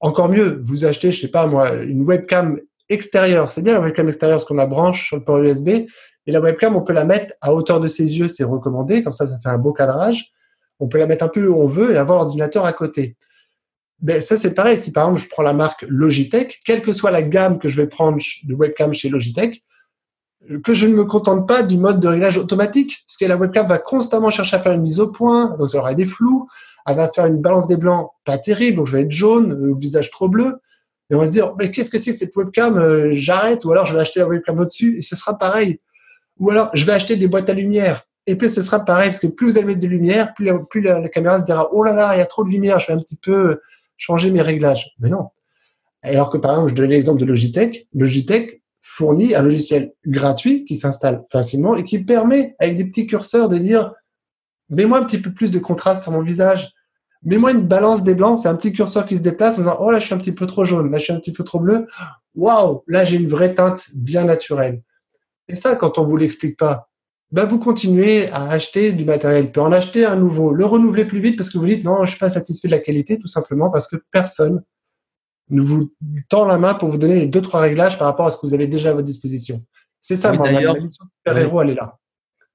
[0.00, 3.50] Encore mieux, vous achetez, je sais pas moi, une webcam extérieure.
[3.50, 5.68] C'est bien la webcam extérieure parce qu'on la branche sur le port USB.
[5.68, 9.02] Et la webcam, on peut la mettre à hauteur de ses yeux, c'est recommandé.
[9.02, 10.32] Comme ça, ça fait un beau cadrage.
[10.80, 13.16] On peut la mettre un peu où on veut et avoir l'ordinateur à côté
[14.00, 14.78] ben, ça c'est pareil.
[14.78, 17.80] Si par exemple je prends la marque Logitech, quelle que soit la gamme que je
[17.80, 19.62] vais prendre de webcam chez Logitech,
[20.64, 23.66] que je ne me contente pas du mode de réglage automatique, parce que la webcam
[23.66, 26.48] va constamment chercher à faire une mise au point, donc il aura des flous,
[26.86, 29.74] elle va faire une balance des blancs pas terrible, donc je vais être jaune, le
[29.74, 30.60] visage trop bleu,
[31.10, 33.72] et on va se dire, mais qu'est-ce que c'est que cette webcam euh, J'arrête, ou
[33.72, 35.80] alors je vais acheter la webcam au-dessus, et ce sera pareil.
[36.38, 39.20] Ou alors je vais acheter des boîtes à lumière, et puis ce sera pareil, parce
[39.20, 41.82] que plus vous allez mettre de lumière, plus la, plus la caméra se dira, oh
[41.82, 43.58] là là, il y a trop de lumière, je vais un petit peu
[43.98, 44.94] changer mes réglages.
[45.00, 45.28] Mais non.
[46.02, 47.86] Alors que par exemple, je donnais l'exemple de Logitech.
[47.92, 53.50] Logitech fournit un logiciel gratuit qui s'installe facilement et qui permet, avec des petits curseurs,
[53.50, 53.92] de dire
[54.70, 56.72] mets-moi un petit peu plus de contraste sur mon visage.
[57.24, 58.40] Mets-moi une balance des blancs.
[58.40, 60.32] C'est un petit curseur qui se déplace en disant oh là je suis un petit
[60.32, 61.86] peu trop jaune, là je suis un petit peu trop bleu.
[62.34, 64.82] Waouh, là j'ai une vraie teinte bien naturelle.
[65.48, 66.87] Et ça, quand on vous l'explique pas,
[67.30, 71.20] bah, vous continuez à acheter du matériel, puis en acheter un nouveau, le renouveler plus
[71.20, 73.70] vite parce que vous dites non, je suis pas satisfait de la qualité, tout simplement
[73.70, 74.62] parce que personne
[75.50, 75.92] ne vous
[76.28, 78.46] tend la main pour vous donner les deux trois réglages par rapport à ce que
[78.46, 79.62] vous avez déjà à votre disposition.
[80.00, 81.98] C'est ça, oui, ma, mission super héros, elle est là.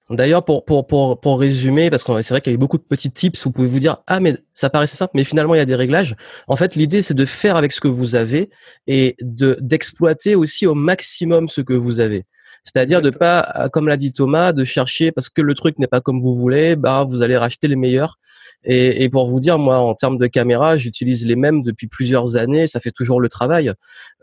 [0.09, 2.77] D'ailleurs, pour, pour, pour, pour résumer, parce que c'est vrai qu'il y a eu beaucoup
[2.77, 5.59] de petits tips, vous pouvez vous dire, ah, mais ça paraissait simple, mais finalement, il
[5.59, 6.15] y a des réglages.
[6.47, 8.49] En fait, l'idée, c'est de faire avec ce que vous avez
[8.85, 12.25] et de, d'exploiter aussi au maximum ce que vous avez.
[12.63, 15.87] C'est-à-dire de pas, euh, comme l'a dit Thomas, de chercher parce que le truc n'est
[15.87, 18.17] pas comme vous voulez, bah vous allez racheter les meilleurs.
[18.65, 22.37] Et, et pour vous dire, moi, en termes de caméra, j'utilise les mêmes depuis plusieurs
[22.37, 22.67] années.
[22.67, 23.73] Ça fait toujours le travail.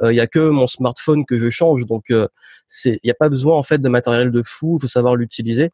[0.01, 2.27] Euh, il y a que mon smartphone que je change, donc euh,
[2.67, 4.77] c'est, il n'y a pas besoin en fait de matériel de fou.
[4.79, 5.71] Il faut savoir l'utiliser.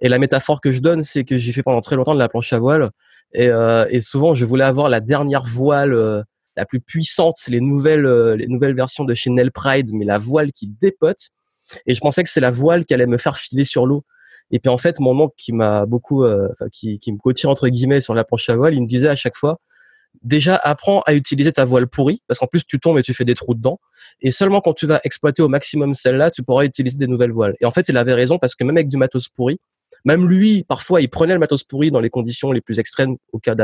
[0.00, 2.28] Et la métaphore que je donne, c'est que j'ai fait pendant très longtemps de la
[2.28, 2.90] planche à voile,
[3.32, 6.24] et, euh, et souvent je voulais avoir la dernière voile
[6.56, 10.52] la plus puissante, les nouvelles, les nouvelles versions de chez Nel Pride, mais la voile
[10.52, 11.30] qui dépote.
[11.86, 14.04] Et je pensais que c'est la voile qui allait me faire filer sur l'eau.
[14.50, 17.68] Et puis en fait, mon oncle qui m'a beaucoup, euh, qui, qui me cotire entre
[17.68, 19.60] guillemets sur la planche à voile, il me disait à chaque fois,
[20.22, 23.24] déjà apprends à utiliser ta voile pourrie, parce qu'en plus tu tombes et tu fais
[23.24, 23.80] des trous dedans.
[24.20, 27.54] Et seulement quand tu vas exploiter au maximum celle-là, tu pourras utiliser des nouvelles voiles.
[27.60, 29.60] Et en fait, il avait raison parce que même avec du matos pourri,
[30.04, 33.38] même lui, parfois, il prenait le matos pourri dans les conditions les plus extrêmes au
[33.38, 33.54] cas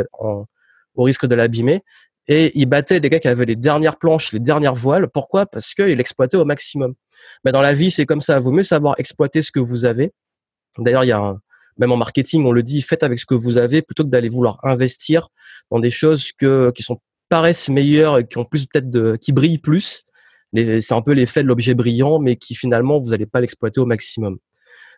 [0.96, 1.82] au risque de l'abîmer.
[2.26, 5.08] Et il battait des gars qui avaient les dernières planches, les dernières voiles.
[5.08, 5.46] Pourquoi?
[5.46, 6.94] Parce qu'il exploitait au maximum.
[7.44, 8.40] Mais dans la vie, c'est comme ça.
[8.40, 10.12] Vaut mieux savoir exploiter ce que vous avez.
[10.78, 11.40] D'ailleurs, il y a un,
[11.78, 14.28] même en marketing, on le dit, faites avec ce que vous avez plutôt que d'aller
[14.28, 15.28] vouloir investir
[15.70, 19.32] dans des choses que, qui sont paraissent meilleures et qui ont plus peut-être de, qui
[19.32, 20.04] brillent plus.
[20.54, 23.86] C'est un peu l'effet de l'objet brillant, mais qui finalement vous n'allez pas l'exploiter au
[23.86, 24.38] maximum.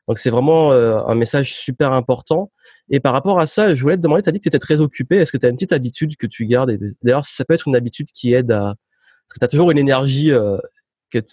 [0.09, 2.51] Donc c'est vraiment euh, un message super important.
[2.89, 4.59] Et par rapport à ça, je voulais te demander, tu as dit que tu étais
[4.59, 5.17] très occupé.
[5.17, 6.77] Est-ce que tu as une petite habitude que tu gardes?
[7.03, 8.75] D'ailleurs, ça peut être une habitude qui aide à...
[9.29, 10.59] Parce que tu as toujours une énergie euh,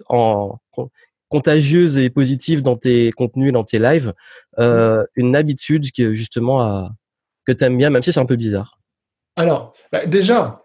[0.09, 0.57] en,
[1.29, 4.13] contagieuse et positive dans tes contenus, dans tes lives.
[4.59, 6.91] Euh, une habitude que justement à,
[7.45, 8.79] que tu aimes bien, même si c'est un peu bizarre.
[9.35, 10.63] Alors, bah, déjà,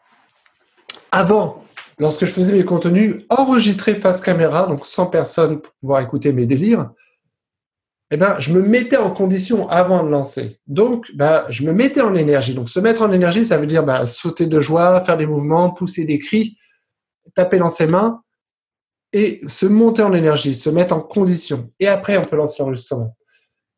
[1.10, 1.64] avant,
[1.98, 6.46] lorsque je faisais mes contenus enregistrés face caméra, donc sans personne pour pouvoir écouter mes
[6.46, 6.90] délires,
[8.10, 10.60] eh ben, je me mettais en condition avant de lancer.
[10.66, 12.54] Donc, bah, je me mettais en énergie.
[12.54, 15.70] Donc, se mettre en énergie, ça veut dire bah, sauter de joie, faire des mouvements,
[15.70, 16.56] pousser des cris,
[17.34, 18.22] taper dans ses mains
[19.12, 21.70] et se monter en énergie, se mettre en condition.
[21.80, 23.14] Et après, on peut lancer l'enregistrement.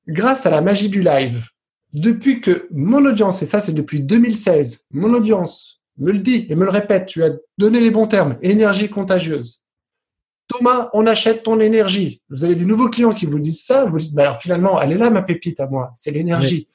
[0.06, 1.44] Grâce à la magie du live,
[1.92, 6.54] depuis que mon audience, et ça c'est depuis 2016, mon audience me le dit et
[6.54, 9.64] me le répète, tu as donné les bons termes, énergie contagieuse.
[10.50, 12.22] Thomas, on achète ton énergie.
[12.28, 14.92] Vous avez des nouveaux clients qui vous disent ça, vous dites, bah alors finalement, elle
[14.92, 16.68] est là ma pépite à moi, c'est l'énergie.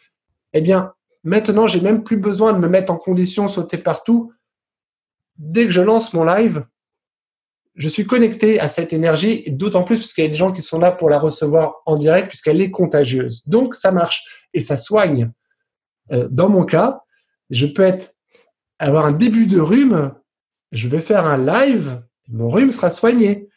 [0.53, 4.31] Eh bien, maintenant, j'ai même plus besoin de me mettre en condition, sauter partout.
[5.37, 6.65] Dès que je lance mon live,
[7.75, 10.61] je suis connecté à cette énergie, d'autant plus parce qu'il y a des gens qui
[10.61, 13.43] sont là pour la recevoir en direct, puisqu'elle est contagieuse.
[13.45, 15.31] Donc, ça marche et ça soigne.
[16.13, 17.01] Euh, dans mon cas,
[17.49, 18.13] je peux être,
[18.79, 20.13] avoir un début de rhume,
[20.71, 23.49] je vais faire un live, mon rhume sera soigné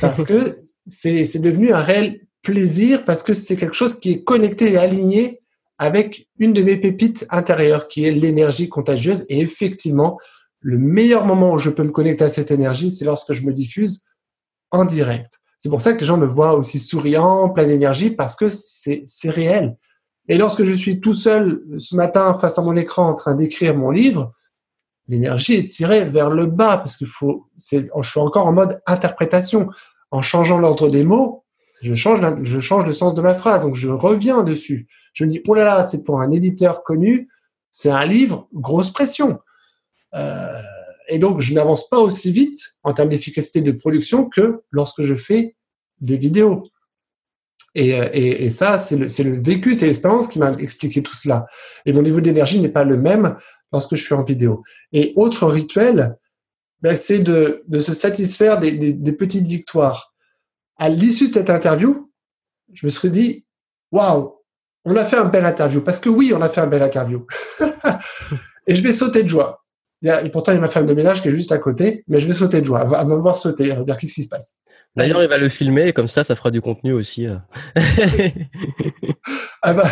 [0.00, 4.72] parce que c'est devenu un réel plaisir parce que c'est quelque chose qui est connecté
[4.72, 5.42] et aligné
[5.78, 9.26] avec une de mes pépites intérieures qui est l'énergie contagieuse.
[9.28, 10.18] Et effectivement,
[10.60, 13.52] le meilleur moment où je peux me connecter à cette énergie, c'est lorsque je me
[13.52, 14.02] diffuse
[14.70, 15.40] en direct.
[15.58, 19.30] C'est pour ça que les gens me voient aussi souriant, plein d'énergie, parce que c'est
[19.30, 19.76] réel.
[20.28, 23.76] Et lorsque je suis tout seul ce matin face à mon écran en train d'écrire
[23.76, 24.32] mon livre,
[25.08, 29.68] l'énergie est tirée vers le bas parce qu'il faut, je suis encore en mode interprétation.
[30.10, 31.44] En changeant l'ordre des mots,
[31.82, 32.20] je change,
[32.86, 33.62] le sens de ma phrase.
[33.62, 34.88] Donc, je reviens dessus.
[35.12, 37.28] Je me dis, oh là là, c'est pour un éditeur connu,
[37.70, 39.40] c'est un livre, grosse pression.
[40.14, 40.62] Euh,
[41.08, 45.14] et donc, je n'avance pas aussi vite en termes d'efficacité de production que lorsque je
[45.14, 45.56] fais
[46.00, 46.68] des vidéos.
[47.74, 51.46] Et, euh, ça, c'est le, vécu, c'est l'expérience qui m'a expliqué tout cela.
[51.84, 53.36] Et mon niveau d'énergie n'est pas le même
[53.72, 54.62] lorsque je suis en vidéo.
[54.92, 56.16] Et autre rituel,
[56.80, 60.14] ben, c'est de, se satisfaire des petites victoires.
[60.76, 62.10] À l'issue de cette interview,
[62.72, 63.46] je me suis dit,
[63.92, 64.36] waouh,
[64.84, 65.80] on a fait un bel interview.
[65.80, 67.26] Parce que oui, on a fait un bel interview.
[68.66, 69.64] et je vais sauter de joie.
[70.06, 72.20] Et pourtant, il y a ma femme de ménage qui est juste à côté, mais
[72.20, 72.82] je vais sauter de joie.
[72.82, 74.56] Elle va, me voir sauter, elle va dire qu'est-ce qui se passe?
[74.94, 77.26] D'ailleurs, il va le filmer et comme ça, ça fera du contenu aussi.
[77.26, 77.36] Euh.
[79.62, 79.88] ah bah,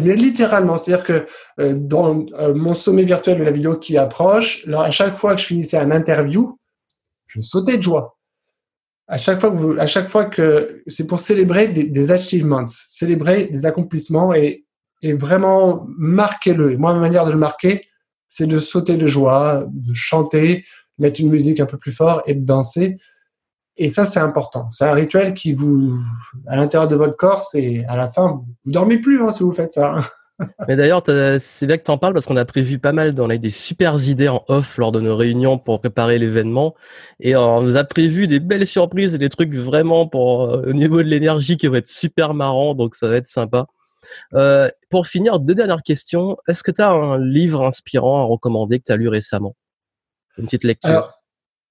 [0.00, 1.26] mais littéralement, c'est-à-dire que
[1.60, 5.40] euh, dans euh, mon sommet virtuel de la vidéo qui approche, à chaque fois que
[5.40, 6.58] je finissais un interview,
[7.26, 8.18] je sautais de joie.
[9.08, 12.66] À chaque fois que, vous, à chaque fois que c'est pour célébrer des, des, achievements,
[12.68, 14.64] célébrer des accomplissements et,
[15.02, 16.76] et vraiment marquer-le.
[16.76, 17.86] Moi, ma manière de le marquer,
[18.34, 20.64] c'est de sauter de joie, de chanter,
[20.96, 22.96] mettre une musique un peu plus fort et de danser.
[23.76, 24.70] Et ça, c'est important.
[24.70, 25.98] C'est un rituel qui vous,
[26.46, 29.52] à l'intérieur de votre corps, c'est à la fin, vous, dormez plus hein, si vous
[29.52, 30.10] faites ça.
[30.66, 31.02] Mais d'ailleurs,
[31.40, 33.38] c'est bien que tu en parles parce qu'on a prévu pas mal, on a eu
[33.38, 36.74] des super idées en off lors de nos réunions pour préparer l'événement.
[37.20, 40.72] Et on nous a prévu des belles surprises et des trucs vraiment pour, euh, au
[40.72, 42.74] niveau de l'énergie qui vont être super marrants.
[42.74, 43.66] Donc ça va être sympa.
[44.34, 46.36] Euh, pour finir, deux dernières questions.
[46.48, 49.56] Est-ce que tu as un livre inspirant à recommander que tu as lu récemment?
[50.38, 50.90] Une petite lecture.
[50.90, 51.22] Alors,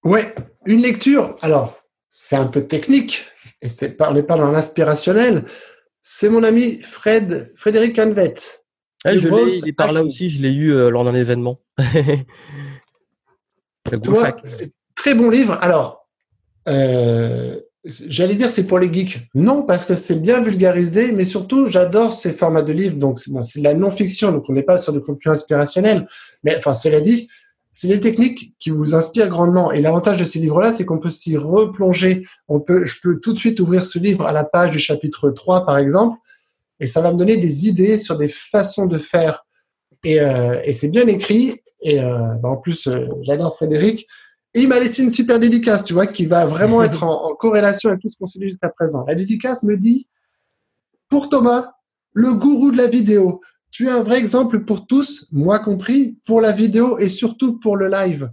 [0.04, 0.34] ouais,
[0.66, 1.36] une lecture.
[1.42, 3.26] Alors, c'est un peu technique
[3.62, 5.46] et c'est parler pas dans l'inspirationnel.
[6.02, 8.36] C'est mon ami Fred, Frédéric Canvet.
[9.06, 11.60] je l'ai, il est par là aussi, je l'ai eu euh, lors d'un événement.
[14.96, 15.58] très bon livre.
[15.62, 16.08] Alors,
[16.68, 19.20] euh, J'allais dire c'est pour les geeks.
[19.34, 22.98] Non, parce que c'est bien vulgarisé, mais surtout j'adore ces formats de livres.
[22.98, 26.08] Donc c'est de la non-fiction, donc on n'est pas sur du contenu inspirationnel.
[26.44, 27.28] Mais enfin, cela dit,
[27.74, 29.72] c'est des techniques qui vous inspirent grandement.
[29.72, 32.26] Et l'avantage de ces livres-là, c'est qu'on peut s'y replonger.
[32.48, 35.32] On peut, je peux tout de suite ouvrir ce livre à la page du chapitre
[35.32, 36.18] 3, par exemple,
[36.80, 39.46] et ça va me donner des idées sur des façons de faire.
[40.04, 41.62] Et, euh, et c'est bien écrit.
[41.82, 44.08] Et euh, bah, en plus, euh, j'adore Frédéric.
[44.54, 47.90] Et il m'a laissé une super dédicace, tu vois, qui va vraiment être en, corrélation
[47.90, 49.06] avec tout ce qu'on s'est dit jusqu'à présent.
[49.08, 50.08] La dédicace me dit,
[51.10, 51.72] pour Thomas,
[52.14, 53.42] le gourou de la vidéo,
[53.72, 57.78] tu es un vrai exemple pour tous, moi compris, pour la vidéo et surtout pour
[57.78, 58.30] le live.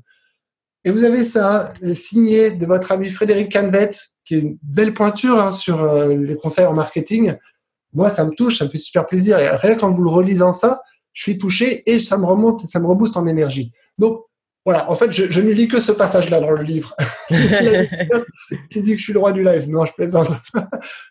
[0.85, 3.91] Et vous avez ça signé de votre ami Frédéric Canvet,
[4.25, 7.35] qui est une belle pointure hein, sur euh, les conseils en marketing.
[7.93, 9.39] Moi, ça me touche, ça me fait super plaisir.
[9.39, 12.81] Et rien qu'en vous le relisant ça, je suis touché et ça me remonte, ça
[12.81, 13.73] me rebooste en énergie.
[13.97, 14.25] Donc,
[14.69, 16.95] voilà, en fait, je, ne lis que ce passage-là dans le livre.
[18.71, 19.67] qui dit que je suis le roi du live.
[19.67, 20.29] Non, je plaisante.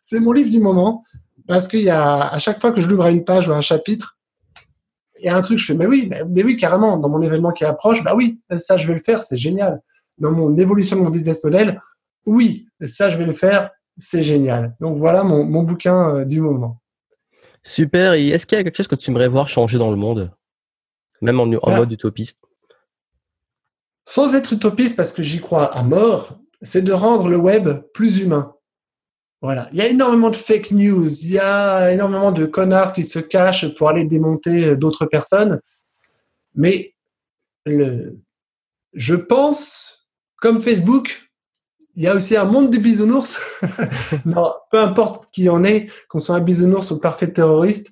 [0.03, 1.03] C'est mon livre du moment
[1.47, 3.55] parce qu'il y a, à chaque fois que je l'ouvre à une page ou à
[3.55, 4.19] un chapitre,
[5.19, 7.51] il y a un truc, je fais, mais oui, mais, oui, carrément, dans mon événement
[7.51, 9.81] qui approche, bah oui, ça, je vais le faire, c'est génial.
[10.19, 11.81] Dans mon évolution de mon business model,
[12.27, 14.75] oui, ça, je vais le faire, c'est génial.
[14.79, 16.79] Donc voilà mon, mon bouquin euh, du moment.
[17.63, 18.13] Super.
[18.13, 20.31] Et est-ce qu'il y a quelque chose que tu aimerais voir changer dans le monde,
[21.23, 21.77] même en, en ah.
[21.77, 22.46] mode utopiste?
[24.09, 28.19] Sans être utopiste, parce que j'y crois à mort, c'est de rendre le web plus
[28.21, 28.55] humain.
[29.41, 29.67] Voilà.
[29.73, 33.19] Il y a énormément de fake news, il y a énormément de connards qui se
[33.19, 35.59] cachent pour aller démonter d'autres personnes.
[36.55, 36.95] Mais
[38.93, 41.29] je pense, comme Facebook,
[41.97, 43.41] il y a aussi un monde de bisounours.
[44.71, 47.91] peu importe qui en est, qu'on soit un bisounours ou parfait terroriste,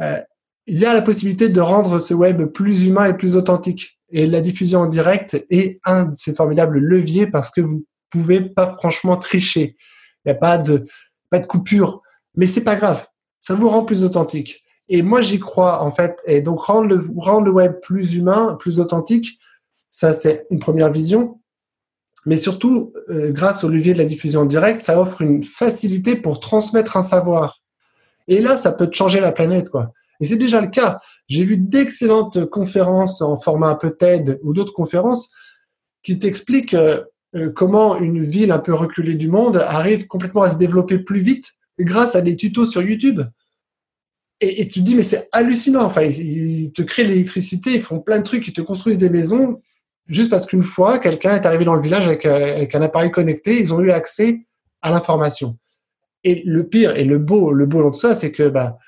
[0.00, 0.20] euh,
[0.66, 4.00] il y a la possibilité de rendre ce web plus humain et plus authentique.
[4.10, 8.40] Et la diffusion en direct est un de ces formidables leviers parce que vous pouvez
[8.40, 9.76] pas franchement tricher.
[10.24, 10.86] Il n'y a pas de,
[11.48, 12.00] coupure.
[12.36, 13.06] Mais c'est pas grave.
[13.40, 14.64] Ça vous rend plus authentique.
[14.88, 16.20] Et moi, j'y crois, en fait.
[16.26, 19.38] Et donc, rendre le, rendre le web plus humain, plus authentique,
[19.90, 21.40] ça, c'est une première vision.
[22.26, 26.16] Mais surtout, euh, grâce au levier de la diffusion en direct, ça offre une facilité
[26.16, 27.60] pour transmettre un savoir.
[28.28, 29.92] Et là, ça peut changer la planète, quoi.
[30.24, 31.00] Et c'est déjà le cas.
[31.28, 35.30] J'ai vu d'excellentes conférences en format un peu TED ou d'autres conférences
[36.02, 37.02] qui t'expliquent euh,
[37.36, 41.20] euh, comment une ville un peu reculée du monde arrive complètement à se développer plus
[41.20, 43.20] vite grâce à des tutos sur YouTube.
[44.40, 45.84] Et, tu te dis, mais c'est hallucinant.
[45.84, 49.10] Enfin, ils, ils te créent l'électricité, ils font plein de trucs, ils te construisent des
[49.10, 49.60] maisons
[50.06, 53.10] juste parce qu'une fois, quelqu'un est arrivé dans le village avec, euh, avec, un appareil
[53.10, 54.46] connecté, ils ont eu accès
[54.80, 55.58] à l'information.
[56.24, 58.78] Et le pire et le beau, le beau dans tout ça, c'est que bah,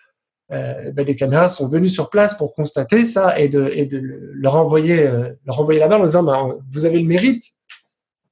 [0.53, 4.01] euh, bah, des caméras sont venues sur place pour constater ça et de, et de
[4.35, 7.45] leur envoyer, euh, leur envoyer la balle en disant bah, vous avez le mérite,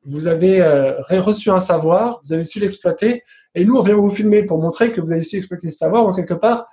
[0.04, 3.24] vous avez euh, reçu un savoir, vous avez su l'exploiter,
[3.56, 6.06] et nous on vient vous filmer pour montrer que vous avez su exploiter ce savoir.
[6.06, 6.66] Donc quelque part,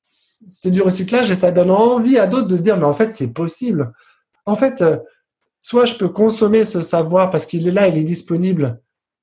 [0.00, 3.12] c'est du recyclage et ça donne envie à d'autres de se dire mais en fait
[3.12, 3.92] c'est possible.
[4.46, 4.84] En fait,
[5.60, 8.80] soit je peux consommer ce savoir parce qu'il est là, il est disponible,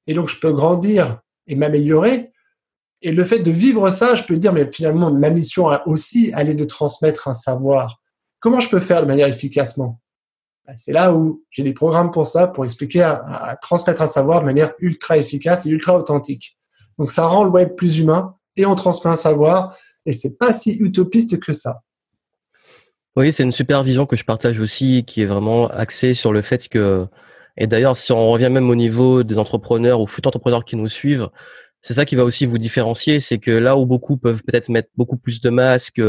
[0.07, 2.31] et donc je peux grandir et m'améliorer.
[3.01, 6.49] Et le fait de vivre ça, je peux dire, mais finalement, ma mission aussi, elle
[6.49, 7.99] est de transmettre un savoir.
[8.39, 9.99] Comment je peux faire de manière efficacement?
[10.67, 14.41] Ben, C'est là où j'ai des programmes pour ça, pour expliquer à, transmettre un savoir
[14.41, 16.57] de manière ultra efficace et ultra authentique.
[16.99, 19.75] Donc ça rend le web plus humain et on transmet un savoir
[20.05, 21.81] et c'est pas si utopiste que ça.
[23.15, 26.41] Oui, c'est une super vision que je partage aussi, qui est vraiment axée sur le
[26.41, 27.07] fait que,
[27.57, 30.87] et d'ailleurs, si on revient même au niveau des entrepreneurs ou futurs entrepreneurs qui nous
[30.87, 31.29] suivent,
[31.81, 34.89] c'est ça qui va aussi vous différencier, c'est que là où beaucoup peuvent peut-être mettre
[34.95, 36.01] beaucoup plus de masques,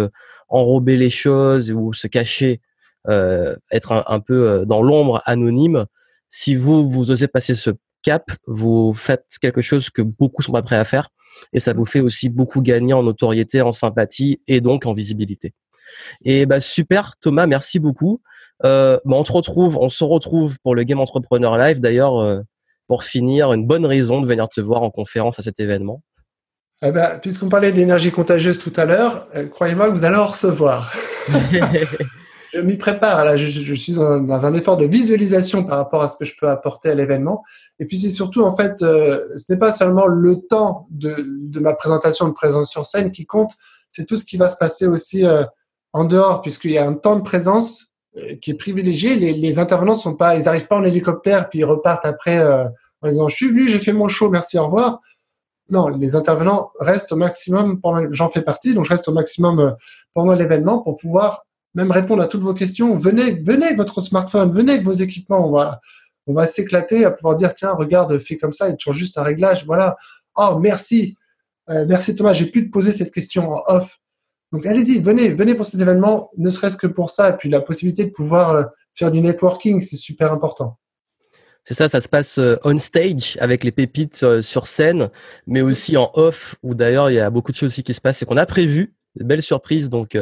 [0.48, 2.60] enrober les choses ou se cacher,
[3.08, 5.86] euh, être un, peu euh, dans l'ombre, anonyme,
[6.28, 7.70] si vous vous osez passer ce
[8.02, 11.08] cap, vous faites quelque chose que beaucoup sont pas prêts à faire,
[11.52, 15.54] et ça vous fait aussi beaucoup gagner en notoriété, en sympathie et donc en visibilité.
[16.24, 18.20] Et bah super Thomas, merci beaucoup.
[18.64, 21.80] Euh, bah, on se retrouve, on se retrouve pour le Game Entrepreneur Live.
[21.80, 22.40] D'ailleurs, euh,
[22.86, 26.02] pour finir, une bonne raison de venir te voir en conférence à cet événement.
[26.84, 30.26] Eh ben, puisqu'on parlait d'énergie contagieuse tout à l'heure, euh, croyez-moi que vous allez en
[30.26, 30.92] recevoir.
[32.52, 33.24] je m'y prépare.
[33.24, 36.48] Là, je, suis dans, un effort de visualisation par rapport à ce que je peux
[36.48, 37.44] apporter à l'événement.
[37.78, 41.74] Et puis c'est surtout en fait, ce n'est pas seulement le temps de, de, ma
[41.74, 43.52] présentation de présence sur scène qui compte,
[43.88, 45.24] c'est tout ce qui va se passer aussi
[45.92, 47.91] en dehors, puisqu'il y a un temps de présence euh,
[48.40, 49.14] qui est privilégié.
[49.14, 52.64] Les, les, intervenants sont pas, ils arrivent pas en hélicoptère puis ils repartent après euh,
[53.00, 55.00] en disant je suis venu, j'ai fait mon show, merci, au revoir.
[55.70, 59.60] Non, les intervenants restent au maximum pendant, j'en fais partie, donc je reste au maximum
[59.60, 59.70] euh,
[60.12, 62.94] pendant l'événement pour pouvoir même répondre à toutes vos questions.
[62.94, 65.80] Venez, venez avec votre smartphone, venez avec vos équipements, on va,
[66.26, 69.22] on va s'éclater à pouvoir dire tiens, regarde, fais comme ça, il change juste un
[69.22, 69.96] réglage, voilà.
[70.36, 71.16] Oh, merci,
[71.68, 74.01] merci Thomas, j'ai pu te poser cette question en off.
[74.53, 77.61] Donc allez-y, venez, venez pour ces événements, ne serait-ce que pour ça, et puis la
[77.62, 80.78] possibilité de pouvoir euh, faire du networking, c'est super important.
[81.64, 85.11] C'est ça, ça se passe euh, on stage avec les pépites euh, sur scène,
[85.46, 88.00] mais aussi en off, où d'ailleurs il y a beaucoup de choses aussi qui se
[88.00, 89.88] passent et qu'on a prévu, de belles surprises.
[89.88, 90.18] Donc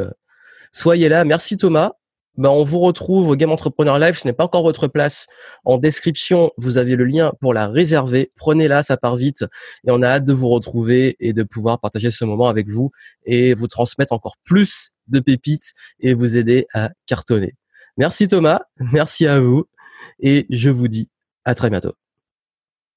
[0.71, 1.23] soyez là.
[1.25, 1.93] Merci Thomas.
[2.37, 4.17] Ben, on vous retrouve au Game Entrepreneur Live.
[4.17, 5.27] Ce n'est pas encore votre place.
[5.65, 8.31] En description, vous avez le lien pour la réserver.
[8.35, 9.45] Prenez-la, ça part vite.
[9.85, 12.91] Et on a hâte de vous retrouver et de pouvoir partager ce moment avec vous
[13.25, 17.55] et vous transmettre encore plus de pépites et vous aider à cartonner.
[17.97, 18.61] Merci Thomas.
[18.79, 19.65] Merci à vous.
[20.19, 21.09] Et je vous dis
[21.45, 22.00] à très bientôt.